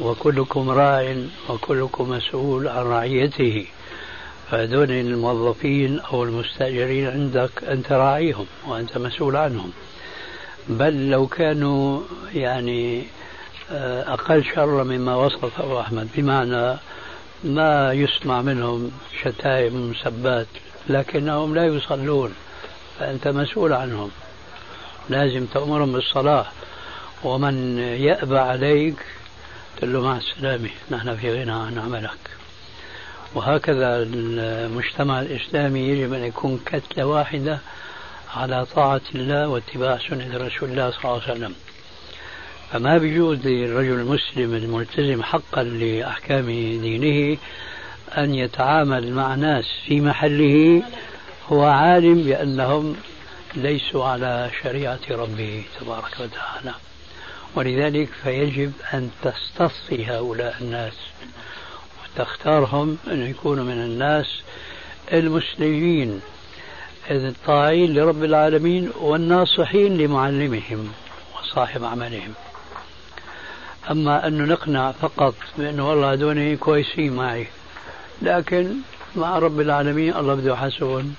وكلكم 0.00 0.70
راع 0.70 1.16
وكلكم 1.48 2.10
مسؤول 2.10 2.68
عن 2.68 2.84
رعيته. 2.84 3.66
فهذول 4.50 4.90
الموظفين 4.90 6.00
أو 6.00 6.24
المستأجرين 6.24 7.06
عندك 7.06 7.64
أنت 7.64 7.92
راعيهم 7.92 8.46
وأنت 8.66 8.98
مسؤول 8.98 9.36
عنهم. 9.36 9.72
بل 10.68 11.10
لو 11.10 11.26
كانوا 11.26 12.00
يعني 12.34 13.04
آه، 13.72 14.12
أقل 14.12 14.44
شر 14.44 14.84
مما 14.84 15.16
وصفه 15.16 15.80
أحمد 15.80 16.08
بمعنى 16.16 16.78
ما 17.44 17.92
يسمع 17.92 18.42
منهم 18.42 18.90
شتائم 19.22 19.90
مسبات 19.90 20.46
لكنهم 20.88 21.54
لا 21.54 21.66
يصلون 21.66 22.34
فأنت 22.98 23.28
مسؤول 23.28 23.72
عنهم. 23.72 24.10
لازم 25.08 25.46
تأمرهم 25.46 25.92
بالصلاة. 25.92 26.46
ومن 27.24 27.78
يأبى 27.78 28.38
عليك 28.38 28.96
تقول 29.76 29.92
له 29.92 30.00
مع 30.00 30.16
السلامة 30.16 30.70
نحن 30.90 31.16
في 31.16 31.42
غنى 31.42 31.52
عن 31.52 31.78
عملك. 31.78 32.18
وهكذا 33.34 33.96
المجتمع 34.02 35.20
الإسلامي 35.20 35.80
يجب 35.80 36.12
أن 36.12 36.24
يكون 36.24 36.60
كتلة 36.66 37.06
واحدة 37.06 37.58
على 38.36 38.66
طاعة 38.66 39.00
الله 39.14 39.48
واتباع 39.48 39.98
سنة 40.08 40.36
رسول 40.36 40.70
الله 40.70 40.90
صلى 40.90 40.98
الله 41.04 41.22
عليه 41.22 41.32
وسلم. 41.32 41.54
فما 42.72 42.98
بيجوز 42.98 43.46
للرجل 43.46 44.00
المسلم 44.00 44.54
الملتزم 44.54 45.22
حقا 45.22 45.62
لأحكام 45.62 46.46
دينه 46.46 47.38
أن 48.18 48.34
يتعامل 48.34 49.12
مع 49.12 49.34
ناس 49.34 49.64
في 49.86 50.00
محله 50.00 50.82
هو 51.48 51.64
عالم 51.64 52.22
بأنهم 52.22 52.96
ليسوا 53.54 54.04
على 54.04 54.50
شريعة 54.62 55.00
ربه 55.10 55.64
تبارك 55.80 56.14
وتعالى. 56.20 56.74
ولذلك 57.54 58.08
فيجب 58.22 58.72
أن 58.94 59.10
تستصفي 59.22 60.06
هؤلاء 60.06 60.56
الناس 60.60 60.92
وتختارهم 62.04 62.98
أن 63.10 63.30
يكونوا 63.30 63.64
من 63.64 63.78
الناس 63.84 64.26
المسلمين. 65.12 66.20
الطاعين 67.10 67.94
لرب 67.94 68.24
العالمين 68.24 68.90
والناصحين 69.00 69.98
لمعلمهم 69.98 70.92
وصاحب 71.38 71.84
عملهم. 71.84 72.34
أما 73.90 74.26
أنه 74.26 74.44
نقنع 74.44 74.92
فقط 74.92 75.34
بأنه 75.58 75.88
والله 75.88 76.12
هذول 76.12 76.56
كويسين 76.56 77.12
معي 77.12 77.46
لكن 78.22 78.74
مع 79.16 79.38
رب 79.38 79.60
العالمين 79.60 80.16
الله 80.16 80.34
بده 80.34 80.52
يحاسبهم. 80.52 81.14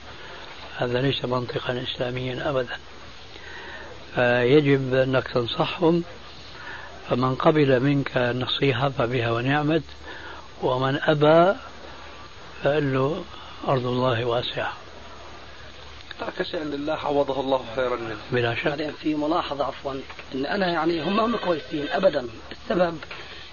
هذا 0.77 1.01
ليس 1.01 1.25
منطقا 1.25 1.83
إسلاميا 1.83 2.49
أبدا. 2.49 2.77
فيجب 4.15 4.93
أنك 4.93 5.27
تنصحهم 5.27 6.03
فمن 7.09 7.35
قبل 7.35 7.79
منك 7.79 8.17
النصيحة 8.17 8.89
فبها 8.89 9.31
ونعمت 9.31 9.83
ومن 10.61 10.99
أبى 11.03 11.57
فقال 12.63 12.93
له 12.93 13.23
أرض 13.67 13.85
الله 13.85 14.25
واسعة. 14.25 14.73
ترك 16.19 16.47
شيئا 16.47 16.63
لله 16.63 16.93
عوضه 16.93 17.39
الله 17.39 17.61
خيرا 17.75 17.95
منه. 17.95 18.17
بلا 18.31 18.55
شك 18.55 18.67
بعدين 18.67 18.91
في 18.91 19.15
ملاحظة 19.15 19.65
عفوا 19.65 19.93
إن 20.35 20.45
أنا 20.45 20.67
يعني 20.67 21.01
هم 21.01 21.19
هم 21.19 21.37
كويسين 21.37 21.85
ابدا. 21.89 22.27
السبب 22.51 22.97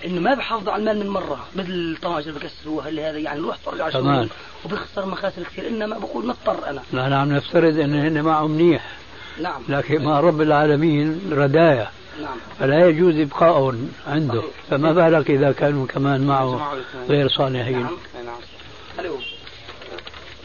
إنه 0.04 0.20
ما 0.20 0.34
بحافظوا 0.34 0.72
على 0.72 0.80
المال 0.80 0.98
من 0.98 1.08
مرة 1.08 1.46
مثل 1.56 1.70
اللي 1.70 2.32
بكسروها 2.32 2.88
اللي 2.88 3.04
هذا 3.04 3.18
يعني 3.18 3.40
نروح 3.40 3.56
ترجع 3.56 3.90
تمام. 3.90 4.28
وبيخسر 4.64 5.06
مخاسر 5.06 5.42
كثير 5.42 5.68
إنما 5.68 5.98
بقول 5.98 6.26
مضطر 6.26 6.70
أنا. 6.70 6.82
نحن 6.92 7.12
عم 7.12 7.32
نفترض 7.32 7.78
إن 7.78 7.94
هن 7.94 8.22
معهم 8.22 8.50
منيح. 8.50 8.96
نعم. 9.40 9.62
لكن 9.68 10.04
مع 10.04 10.20
رب 10.20 10.40
العالمين 10.40 11.20
ردايا 11.32 11.90
نعم. 12.22 12.36
فلا 12.58 12.88
يجوز 12.88 13.16
إبقاؤهم 13.16 13.92
عنده. 14.06 14.42
فما 14.70 14.92
بالك 14.92 15.30
إذا 15.30 15.52
كانوا 15.52 15.86
كمان 15.86 16.26
معه 16.26 16.74
غير 17.08 17.28
صالحين. 17.28 17.82
نعم. 17.82 17.96
نعم. 18.24 19.14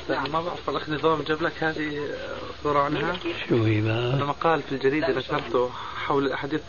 نعم. 0.09 0.31
ما 0.31 0.41
بعرف 0.41 0.69
الاخ 0.69 0.89
نظام 0.89 1.21
جاب 1.21 1.41
لك 1.41 1.63
هذه 1.63 2.07
صورة 2.63 2.79
عنها 2.79 3.13
شو 3.49 3.63
هي 3.63 3.81
بقى؟ 3.81 4.17
مقال 4.27 4.61
في 4.61 4.71
الجريدة 4.71 5.17
نشرته 5.17 5.69
حول 6.05 6.25
الاحاديث 6.25 6.61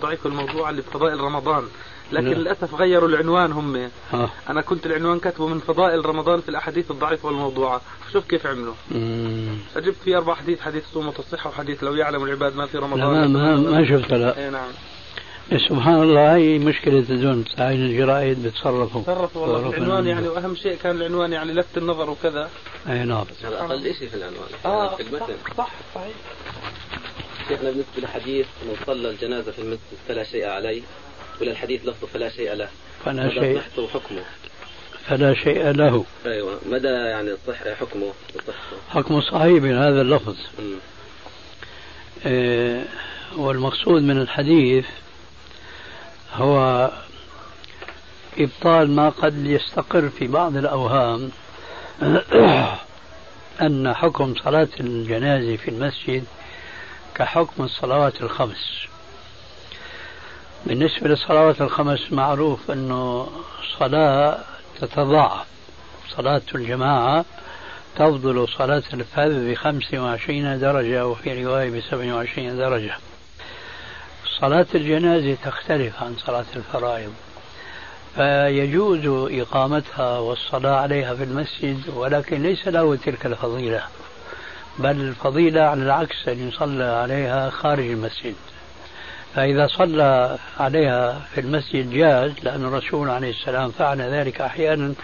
ضعيف 0.00 0.26
الموضوع 0.26 0.70
اللي 0.70 0.82
بفضائل 0.82 1.20
رمضان 1.20 1.68
لكن 2.12 2.26
لا. 2.28 2.34
للأسف 2.34 2.74
غيروا 2.74 3.08
العنوان 3.08 3.52
هم 3.52 3.90
آه. 4.14 4.30
أنا 4.50 4.60
كنت 4.60 4.86
العنوان 4.86 5.18
كاتبه 5.18 5.46
من 5.46 5.58
فضائل 5.58 6.06
رمضان 6.06 6.40
في 6.40 6.48
الأحاديث 6.48 6.90
الضعيفة 6.90 7.26
والموضوعة 7.26 7.80
شوف 8.12 8.24
كيف 8.26 8.46
عملوا 8.46 8.74
فجبت 9.74 9.96
في 10.04 10.16
أربع 10.16 10.34
حديث 10.34 10.60
حديث 10.60 10.84
صوم 10.92 11.08
الصحه 11.18 11.50
وحديث 11.50 11.84
لو 11.84 11.94
يعلم 11.94 12.24
العباد 12.24 12.56
ما 12.56 12.66
في 12.66 12.78
رمضان 12.78 13.14
لا 13.22 13.28
ما, 13.28 13.56
ما 13.56 13.84
شفت 13.84 14.10
لا 14.12 14.38
اي 14.38 14.50
نعم 14.50 14.70
سبحان 15.56 16.02
الله 16.02 16.36
هي 16.36 16.58
مشكلة 16.58 16.98
الزون. 16.98 17.44
ساعين 17.56 17.86
الجرائد 17.86 18.42
بتصرفوا. 18.42 19.02
تصرفوا 19.02 19.46
والله. 19.46 19.70
العنوان 19.70 20.06
يعني 20.06 20.28
واهم 20.28 20.56
شيء 20.56 20.76
كان 20.76 20.96
العنوان 20.96 21.32
يعني 21.32 21.52
لفت 21.52 21.78
النظر 21.78 22.10
وكذا. 22.10 22.50
أي 22.88 23.04
نعم. 23.04 23.24
هذا 23.44 23.60
أقل 23.60 23.94
شيء 23.94 24.08
في 24.08 24.14
العنوان؟ 24.14 24.48
آه 24.64 24.96
في 24.96 25.02
المتن. 25.02 25.34
صح, 25.48 25.54
صح 25.56 25.70
صحيح. 25.94 26.12
شيخنا 27.48 27.70
بالنسبة 27.70 27.92
للحديث 27.98 28.46
من 28.62 28.76
صلى 28.86 29.10
الجنازة 29.10 29.52
في 29.52 29.58
المسجد 29.58 29.98
فلا 30.08 30.24
شيء 30.24 30.46
عليه 30.46 30.82
ولا 31.40 31.50
الحديث 31.50 31.86
لفظه 31.86 32.06
فلا 32.06 32.28
شيء 32.28 32.52
له. 32.54 32.68
فلا 33.04 33.30
شيء. 33.30 33.60
وحكمه. 33.78 34.22
فلا 35.06 35.34
شيء 35.34 35.70
له. 35.70 36.04
أيوه. 36.26 36.58
مدى 36.70 36.88
يعني 36.88 37.30
صح 37.46 37.68
حكمه 37.80 38.12
وصحته. 38.34 38.52
حكمه 38.90 39.20
صحيح 39.20 39.62
من 39.62 39.78
هذا 39.78 40.00
اللفظ. 40.00 40.36
إيه 42.26 42.84
والمقصود 43.36 44.02
من 44.02 44.20
الحديث 44.20 44.84
هو 46.34 46.90
إبطال 48.38 48.90
ما 48.90 49.08
قد 49.08 49.46
يستقر 49.46 50.08
في 50.08 50.26
بعض 50.26 50.56
الأوهام 50.56 51.30
أن 53.60 53.94
حكم 53.94 54.34
صلاة 54.34 54.68
الجنازة 54.80 55.56
في 55.56 55.68
المسجد 55.70 56.24
كحكم 57.14 57.64
الصلوات 57.64 58.22
الخمس. 58.22 58.86
بالنسبة 60.66 61.08
للصلوات 61.08 61.60
الخمس 61.60 62.12
معروف 62.12 62.70
أنه 62.70 63.28
صلاة 63.78 64.38
تتضاعف. 64.80 65.46
صلاة 66.16 66.42
الجماعة 66.54 67.24
تفضل 67.96 68.48
صلاة 68.48 68.82
الفذ 68.94 69.50
بخمس 69.50 69.94
وعشرين 69.94 70.58
درجة 70.58 71.06
وفي 71.06 71.44
رواية 71.44 71.70
بسبع 71.70 72.14
وعشرين 72.14 72.56
درجة. 72.56 72.96
صلاة 74.40 74.66
الجنازة 74.74 75.36
تختلف 75.44 76.02
عن 76.02 76.16
صلاة 76.16 76.44
الفرائض 76.56 77.12
فيجوز 78.14 79.30
إقامتها 79.40 80.18
والصلاة 80.18 80.76
عليها 80.76 81.14
في 81.14 81.24
المسجد 81.24 81.88
ولكن 81.94 82.42
ليس 82.42 82.68
له 82.68 82.96
تلك 82.96 83.26
الفضيلة 83.26 83.82
بل 84.78 84.90
الفضيلة 84.90 85.60
على 85.60 85.82
العكس 85.82 86.28
أن 86.28 86.48
يصلى 86.48 86.84
عليها 86.84 87.50
خارج 87.50 87.90
المسجد. 87.90 88.34
فإذا 89.34 89.66
صلى 89.66 90.38
عليها 90.60 91.20
في 91.34 91.40
المسجد 91.40 91.90
جاز 91.90 92.32
لأن 92.42 92.64
الرسول 92.64 93.10
عليه 93.10 93.30
السلام 93.30 93.70
فعل 93.70 94.00
ذلك 94.00 94.40
أحيانا 94.40 94.94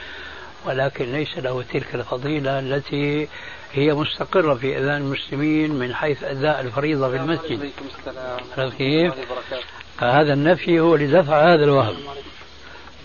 ولكن 0.66 1.12
ليس 1.12 1.38
له 1.38 1.64
تلك 1.72 1.94
الفضيلة 1.94 2.58
التي 2.58 3.28
هي 3.74 3.94
مستقرة 3.94 4.54
في 4.54 4.78
أذان 4.78 5.02
المسلمين 5.02 5.74
من 5.74 5.94
حيث 5.94 6.24
أداء 6.24 6.60
الفريضة 6.60 7.10
في 7.10 7.16
المسجد. 7.16 7.72
عرفت 8.58 8.76
كيف؟ 8.76 9.14
فهذا 9.98 10.32
النفي 10.32 10.80
هو 10.80 10.96
لدفع 10.96 11.54
هذا 11.54 11.64
الوهم. 11.64 11.96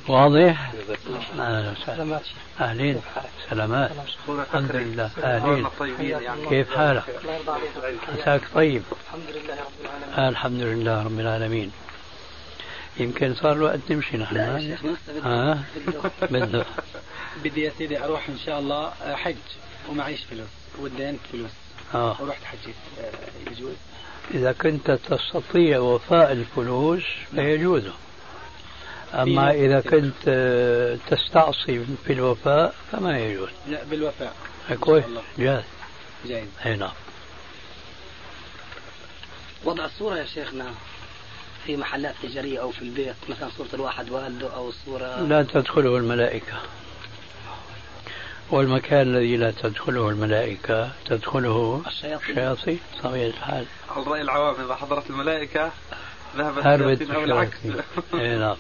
واضح؟ 0.08 0.72
أهلين. 2.60 3.02
سلامات. 3.50 3.92
الحمد 4.30 4.76
لله. 4.76 5.12
أهلين. 5.24 5.68
كيف 6.50 6.78
حالك؟ 6.78 7.04
عساك 8.18 8.42
طيب؟ 8.56 8.84
الحمد 8.92 9.30
لله 9.36 9.56
رب 9.56 9.82
العالمين. 9.82 10.30
الحمد 10.30 10.62
لله 10.62 11.04
رب 11.04 11.20
العالمين. 11.20 11.72
يمكن 12.98 13.36
صار 13.36 13.52
الوقت 13.52 13.80
نمشي 13.90 14.18
نحن. 14.18 14.38
ها؟ 15.24 15.60
بده 16.22 16.66
بدي 17.44 17.62
يا 17.62 17.72
سيدي 17.78 18.04
أروح 18.04 18.30
إن 18.30 18.38
شاء 18.46 18.60
الله 18.60 18.92
حج 19.16 19.36
ومعيش 19.90 20.24
فلوس. 20.26 20.59
ودينت 20.82 21.20
فلوس 21.32 21.52
آه. 21.94 22.22
ورحت 22.22 22.44
حجيت 22.44 22.76
يجوز. 23.52 23.74
إذا 24.34 24.52
كنت 24.52 24.92
تستطيع 24.92 25.80
وفاء 25.80 26.32
الفلوس 26.32 27.04
فيجوز. 27.36 27.84
أما 29.14 29.52
إذا 29.52 29.82
كنت 29.82 30.24
تستعصي 31.08 31.86
في 32.06 32.14
الوفاء 32.14 32.76
فما 32.92 33.20
يجوز. 33.20 33.50
لا 33.68 33.84
بالوفاء. 33.84 34.36
كويس. 34.80 35.06
جاهز. 35.38 35.64
جاهز. 36.26 36.48
أي 36.66 36.76
نعم. 36.76 36.92
وضع 39.66 39.86
الصورة 39.86 40.16
يا 40.16 40.26
شيخنا 40.26 40.66
في 41.66 41.78
محلات 41.78 42.16
تجارية 42.24 42.62
أو 42.62 42.72
في 42.72 42.82
البيت 42.82 43.16
مثلا 43.30 43.50
صورة 43.58 43.68
الواحد 43.74 44.10
والده 44.10 44.56
أو 44.56 44.70
الصورة 44.70 45.22
لا 45.22 45.44
تدخله 45.44 45.98
الملائكة. 45.98 46.60
والمكان 48.52 49.02
الذي 49.02 49.38
لا 49.38 49.52
تدخله 49.52 50.10
الملائكة 50.10 50.90
تدخله 51.06 51.82
الشياطين, 51.88 52.30
الشياطين. 52.30 52.80
طبيعة 53.04 53.28
الحال. 53.28 53.66
على 53.90 54.06
رأي 54.06 54.22
العوام 54.22 54.66
إذا 54.66 54.76
حضرت 54.76 55.10
الملائكة 55.10 55.72
ذهبت 56.38 56.58
الشياطين 57.02 57.12
أو 57.12 57.24
العكس. 57.24 57.58
إيه، 58.14 58.38
نعم. 58.38 58.58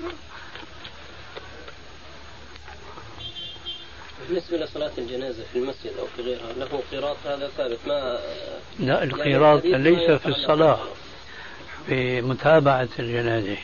بالنسبة 4.29 4.57
لصلاة 4.57 4.91
الجنازة 4.97 5.43
في 5.53 5.59
المسجد 5.59 5.91
أو 5.99 6.05
في 6.15 6.21
غيرها 6.21 6.53
له 6.53 6.83
قراط 6.91 7.17
هذا 7.25 7.49
ثابت؟ 7.57 7.77
ما 7.87 8.19
لا 8.79 8.93
يعني 8.93 9.03
القراط 9.03 9.65
يعني 9.65 9.83
ليس 9.83 10.11
في 10.11 10.27
الصلاة. 10.27 10.79
في 11.87 12.21
متابعة 12.21 12.89
الجنازة 12.99 13.57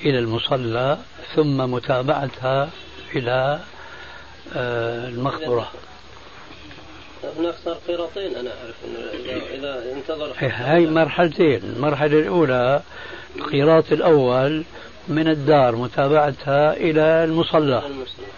إلى 0.00 0.18
المصلى 0.18 0.98
ثم 1.34 1.56
متابعتها 1.56 2.70
إلى 3.14 3.60
المقبرة. 4.54 5.70
هناك 7.38 7.54
صار 7.64 7.76
قيراطين 7.88 8.36
أنا 8.36 8.50
أعرف 8.50 8.74
أنه 8.84 8.98
إذا, 9.54 9.54
إذا 9.54 9.92
انتظر 9.92 10.32
هاي 10.38 10.86
مرحلتين. 10.86 11.60
المرحلة 11.76 12.20
الأولى 12.20 12.82
القيراط 13.36 13.92
الأول 13.92 14.64
من 15.08 15.28
الدار 15.28 15.76
متابعتها 15.76 16.72
إلى 16.76 17.24
المصلى. 17.24 17.82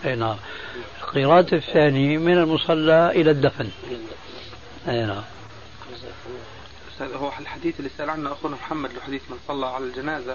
أي 0.05 0.15
نعم. 0.15 0.37
القيراط 1.03 1.53
الثاني 1.53 2.17
من 2.19 2.39
المصلى 2.39 3.11
إلى 3.15 3.31
الدفن. 3.31 3.69
أي 4.89 5.07
نعم. 5.07 5.23
هو 7.03 7.31
الحديث 7.41 7.79
اللي 7.79 7.91
سأل 7.99 8.11
عنه 8.11 8.33
أخونا 8.33 8.55
محمد 8.55 8.91
له 8.93 9.01
حديث 9.01 9.23
من 9.31 9.37
صلى 9.49 9.67
على 9.67 9.85
الجنازة. 9.85 10.35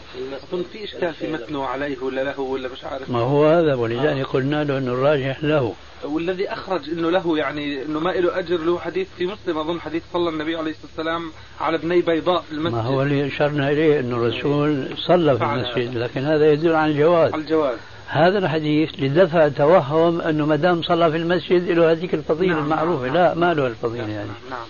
أظن 0.51 0.63
في 0.73 0.83
إشكال 0.83 1.13
في 1.13 1.31
متنه 1.31 1.65
عليه 1.65 1.97
ولا 2.01 2.23
له 2.23 2.39
ولا 2.39 2.69
مش 2.69 2.83
عارف. 2.83 3.09
ما 3.09 3.19
هو 3.19 3.45
هذا؟ 3.45 3.75
ولذلك 3.75 4.25
قلنا 4.25 4.63
له 4.63 4.77
أنه 4.77 4.91
الراجح 4.91 5.43
له. 5.43 5.73
والذي 6.03 6.53
أخرج 6.53 6.89
أنه 6.89 7.09
له 7.09 7.37
يعني 7.37 7.81
أنه 7.85 7.99
ما 7.99 8.09
له 8.09 8.39
أجر 8.39 8.57
له 8.57 8.79
حديث 8.79 9.07
في 9.17 9.25
مسلم. 9.25 9.57
أظن 9.57 9.81
حديث 9.81 10.03
صلى 10.13 10.29
النبي 10.29 10.55
عليه 10.55 10.71
الصلاة 10.71 10.87
والسلام 10.97 11.31
على 11.61 11.77
ابني 11.77 12.01
بيضاء 12.01 12.41
في 12.41 12.51
المسجد. 12.51 12.75
ما 12.75 12.81
هو 12.81 13.01
اللي 13.01 13.27
أشرنا 13.27 13.71
إليه؟ 13.71 13.99
أنه 13.99 14.15
الرسول 14.15 14.97
صلى 14.97 15.37
في 15.37 15.43
المسجد 15.43 15.97
لكن 15.97 16.21
هذا 16.21 16.51
يدل 16.51 16.75
على 16.75 16.91
الجواز. 16.91 17.33
على 17.33 17.41
الجواز. 17.41 17.77
هذا 18.07 18.37
الحديث 18.37 18.89
لدفع 18.99 19.47
توهم 19.47 20.21
أنه 20.21 20.45
ما 20.45 20.55
دام 20.55 20.81
صلى 20.81 21.11
في 21.11 21.17
المسجد 21.17 21.71
له 21.71 21.91
هذيك 21.91 22.13
الفضيلة 22.13 22.53
نعم 22.53 22.63
المعروفة. 22.63 23.05
نعم 23.05 23.13
لا 23.13 23.33
ما 23.33 23.53
له 23.53 23.67
الفضيلة 23.67 24.05
نعم 24.05 24.15
يعني. 24.15 24.29
نعم. 24.49 24.65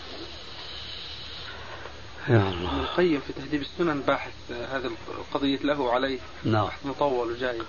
يا 2.30 2.38
ابن 2.38 2.48
الله. 2.48 2.80
القيم 2.80 3.22
في 3.28 3.34
تهذيب 3.34 3.62
السنن 3.62 4.02
باحث 4.02 4.34
هذا 4.72 4.90
القضية 5.18 5.60
له 5.64 5.92
عليه 5.92 6.20
نعم. 6.44 6.66
بحث 6.66 6.86
مطول 6.86 7.32
وجاي 7.32 7.62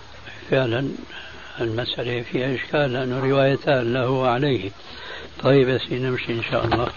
فعلا 0.51 0.89
المسألة 1.61 2.23
فيها 2.23 2.55
إشكال 2.55 2.93
لأنه 2.93 3.21
روايتان 3.21 3.93
له 3.93 4.11
وعليه 4.11 4.71
طيب 5.43 5.69
يا 5.69 5.79
سيدي 5.79 5.99
نمشي 5.99 6.33
إن 6.33 6.43
شاء 6.43 6.65
الله. 6.65 6.89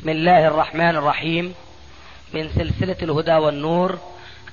بسم 0.00 0.08
الله 0.08 0.46
الرحمن 0.48 0.96
الرحيم. 0.96 1.54
من 2.34 2.48
سلسلة 2.48 2.96
الهدى 3.02 3.32
والنور 3.32 3.98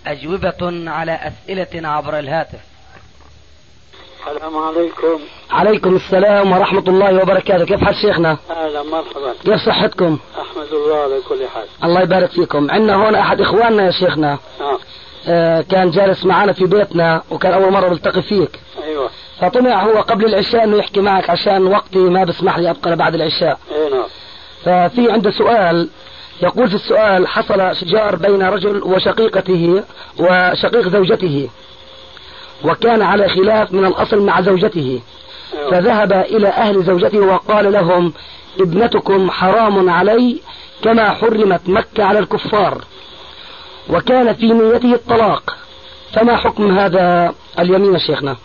أجوبة 0.07 0.91
على 0.91 1.11
أسئلة 1.11 1.87
عبر 1.87 2.19
الهاتف. 2.19 2.59
السلام 4.27 4.57
عليكم. 4.57 5.19
عليكم 5.51 5.95
السلام 5.95 6.51
ورحمة 6.51 6.83
الله 6.87 7.21
وبركاته. 7.21 7.65
كيف 7.65 7.83
حال 7.83 7.95
شيخنا؟ 7.95 8.37
أهلا 8.49 8.83
مرحبا. 8.83 9.33
كيف 9.45 9.55
صحتكم؟ 9.65 10.17
أحمد 10.41 10.67
الله 10.73 10.97
على 10.97 11.19
كل 11.29 11.47
حال. 11.53 11.63
الله 11.83 12.01
يبارك 12.01 12.29
فيكم. 12.29 12.71
عندنا 12.71 12.95
هون 12.95 13.15
أحد 13.15 13.41
إخواننا 13.41 13.85
يا 13.85 13.91
شيخنا. 13.91 14.37
آه 14.61 14.79
آه 15.27 15.61
كان 15.61 15.91
جالس 15.91 16.25
معنا 16.25 16.53
في 16.53 16.65
بيتنا 16.65 17.21
وكان 17.31 17.53
أول 17.53 17.71
مرة 17.71 17.87
بلتقي 17.87 18.21
فيك. 18.21 18.59
أيوه. 18.83 19.09
فطمع 19.39 19.83
هو 19.83 20.01
قبل 20.01 20.25
العشاء 20.25 20.63
إنه 20.63 20.77
يحكي 20.77 21.01
معك 21.01 21.29
عشان 21.29 21.67
وقتي 21.67 21.99
ما 21.99 22.23
بسمح 22.23 22.57
لي 22.57 22.69
أبقى 22.69 22.95
بعد 22.95 23.15
العشاء. 23.15 23.59
اي 23.71 23.89
نعم. 23.89 24.07
ففي 24.63 25.11
عنده 25.11 25.31
سؤال. 25.31 25.89
يقول 26.41 26.69
في 26.69 26.75
السؤال 26.75 27.27
حصل 27.27 27.75
شجار 27.75 28.15
بين 28.15 28.43
رجل 28.43 28.83
وشقيقته 28.83 29.83
وشقيق 30.19 30.87
زوجته. 30.87 31.49
وكان 32.63 33.01
على 33.01 33.29
خلاف 33.29 33.73
من 33.73 33.85
الأصل 33.85 34.21
مع 34.21 34.41
زوجته. 34.41 34.99
أيوة. 35.53 35.71
فذهب 35.71 36.13
إلى 36.13 36.47
أهل 36.47 36.83
زوجته 36.83 37.19
وقال 37.19 37.71
لهم 37.73 38.13
ابنتكم 38.59 39.31
حرام 39.31 39.89
علي 39.89 40.37
كما 40.81 41.09
حرمت 41.09 41.61
مكة 41.69 42.03
على 42.03 42.19
الكفار 42.19 42.81
وكان 43.89 44.33
في 44.33 44.45
نيته 44.45 44.93
الطلاق. 44.93 45.57
فما 46.13 46.35
حكم 46.35 46.77
هذا 46.77 47.33
اليمين 47.59 47.93
يا 47.93 47.99
شيخنا؟ 47.99 48.37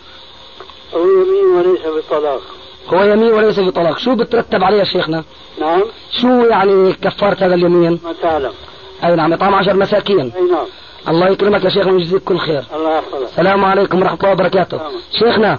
هو 0.94 1.00
يمين 1.00 1.44
وليس 1.56 1.80
بطلاق. 2.06 2.40
هو 2.88 3.02
يمين 3.02 3.32
وليس 3.32 3.60
في 3.60 3.70
طلاق 3.70 3.98
شو 3.98 4.14
بترتب 4.14 4.64
عليه 4.64 4.78
يا 4.78 4.84
شيخنا؟ 4.84 5.24
نعم. 5.60 5.82
شو 6.10 6.28
يعني 6.28 6.92
كفارة 6.92 7.46
هذا 7.46 7.54
اليمين؟ 7.54 8.00
ما 8.04 8.14
تعلم. 8.22 8.52
أي 9.04 9.16
نعم 9.16 9.32
إطعام 9.32 9.54
عشر 9.54 9.76
مساكين. 9.76 10.20
أي 10.20 10.42
نعم. 10.50 10.66
الله 11.09 11.28
يكرمك 11.28 11.64
يا 11.64 11.68
شيخنا 11.68 11.92
ويجزيك 11.92 12.24
كل 12.24 12.38
خير. 12.38 12.64
الله 12.74 12.98
يحفظك 12.98 13.22
السلام 13.22 13.64
عليكم 13.64 13.98
ورحمة 13.98 14.18
الله 14.20 14.32
وبركاته. 14.32 14.80
شيخنا 15.18 15.59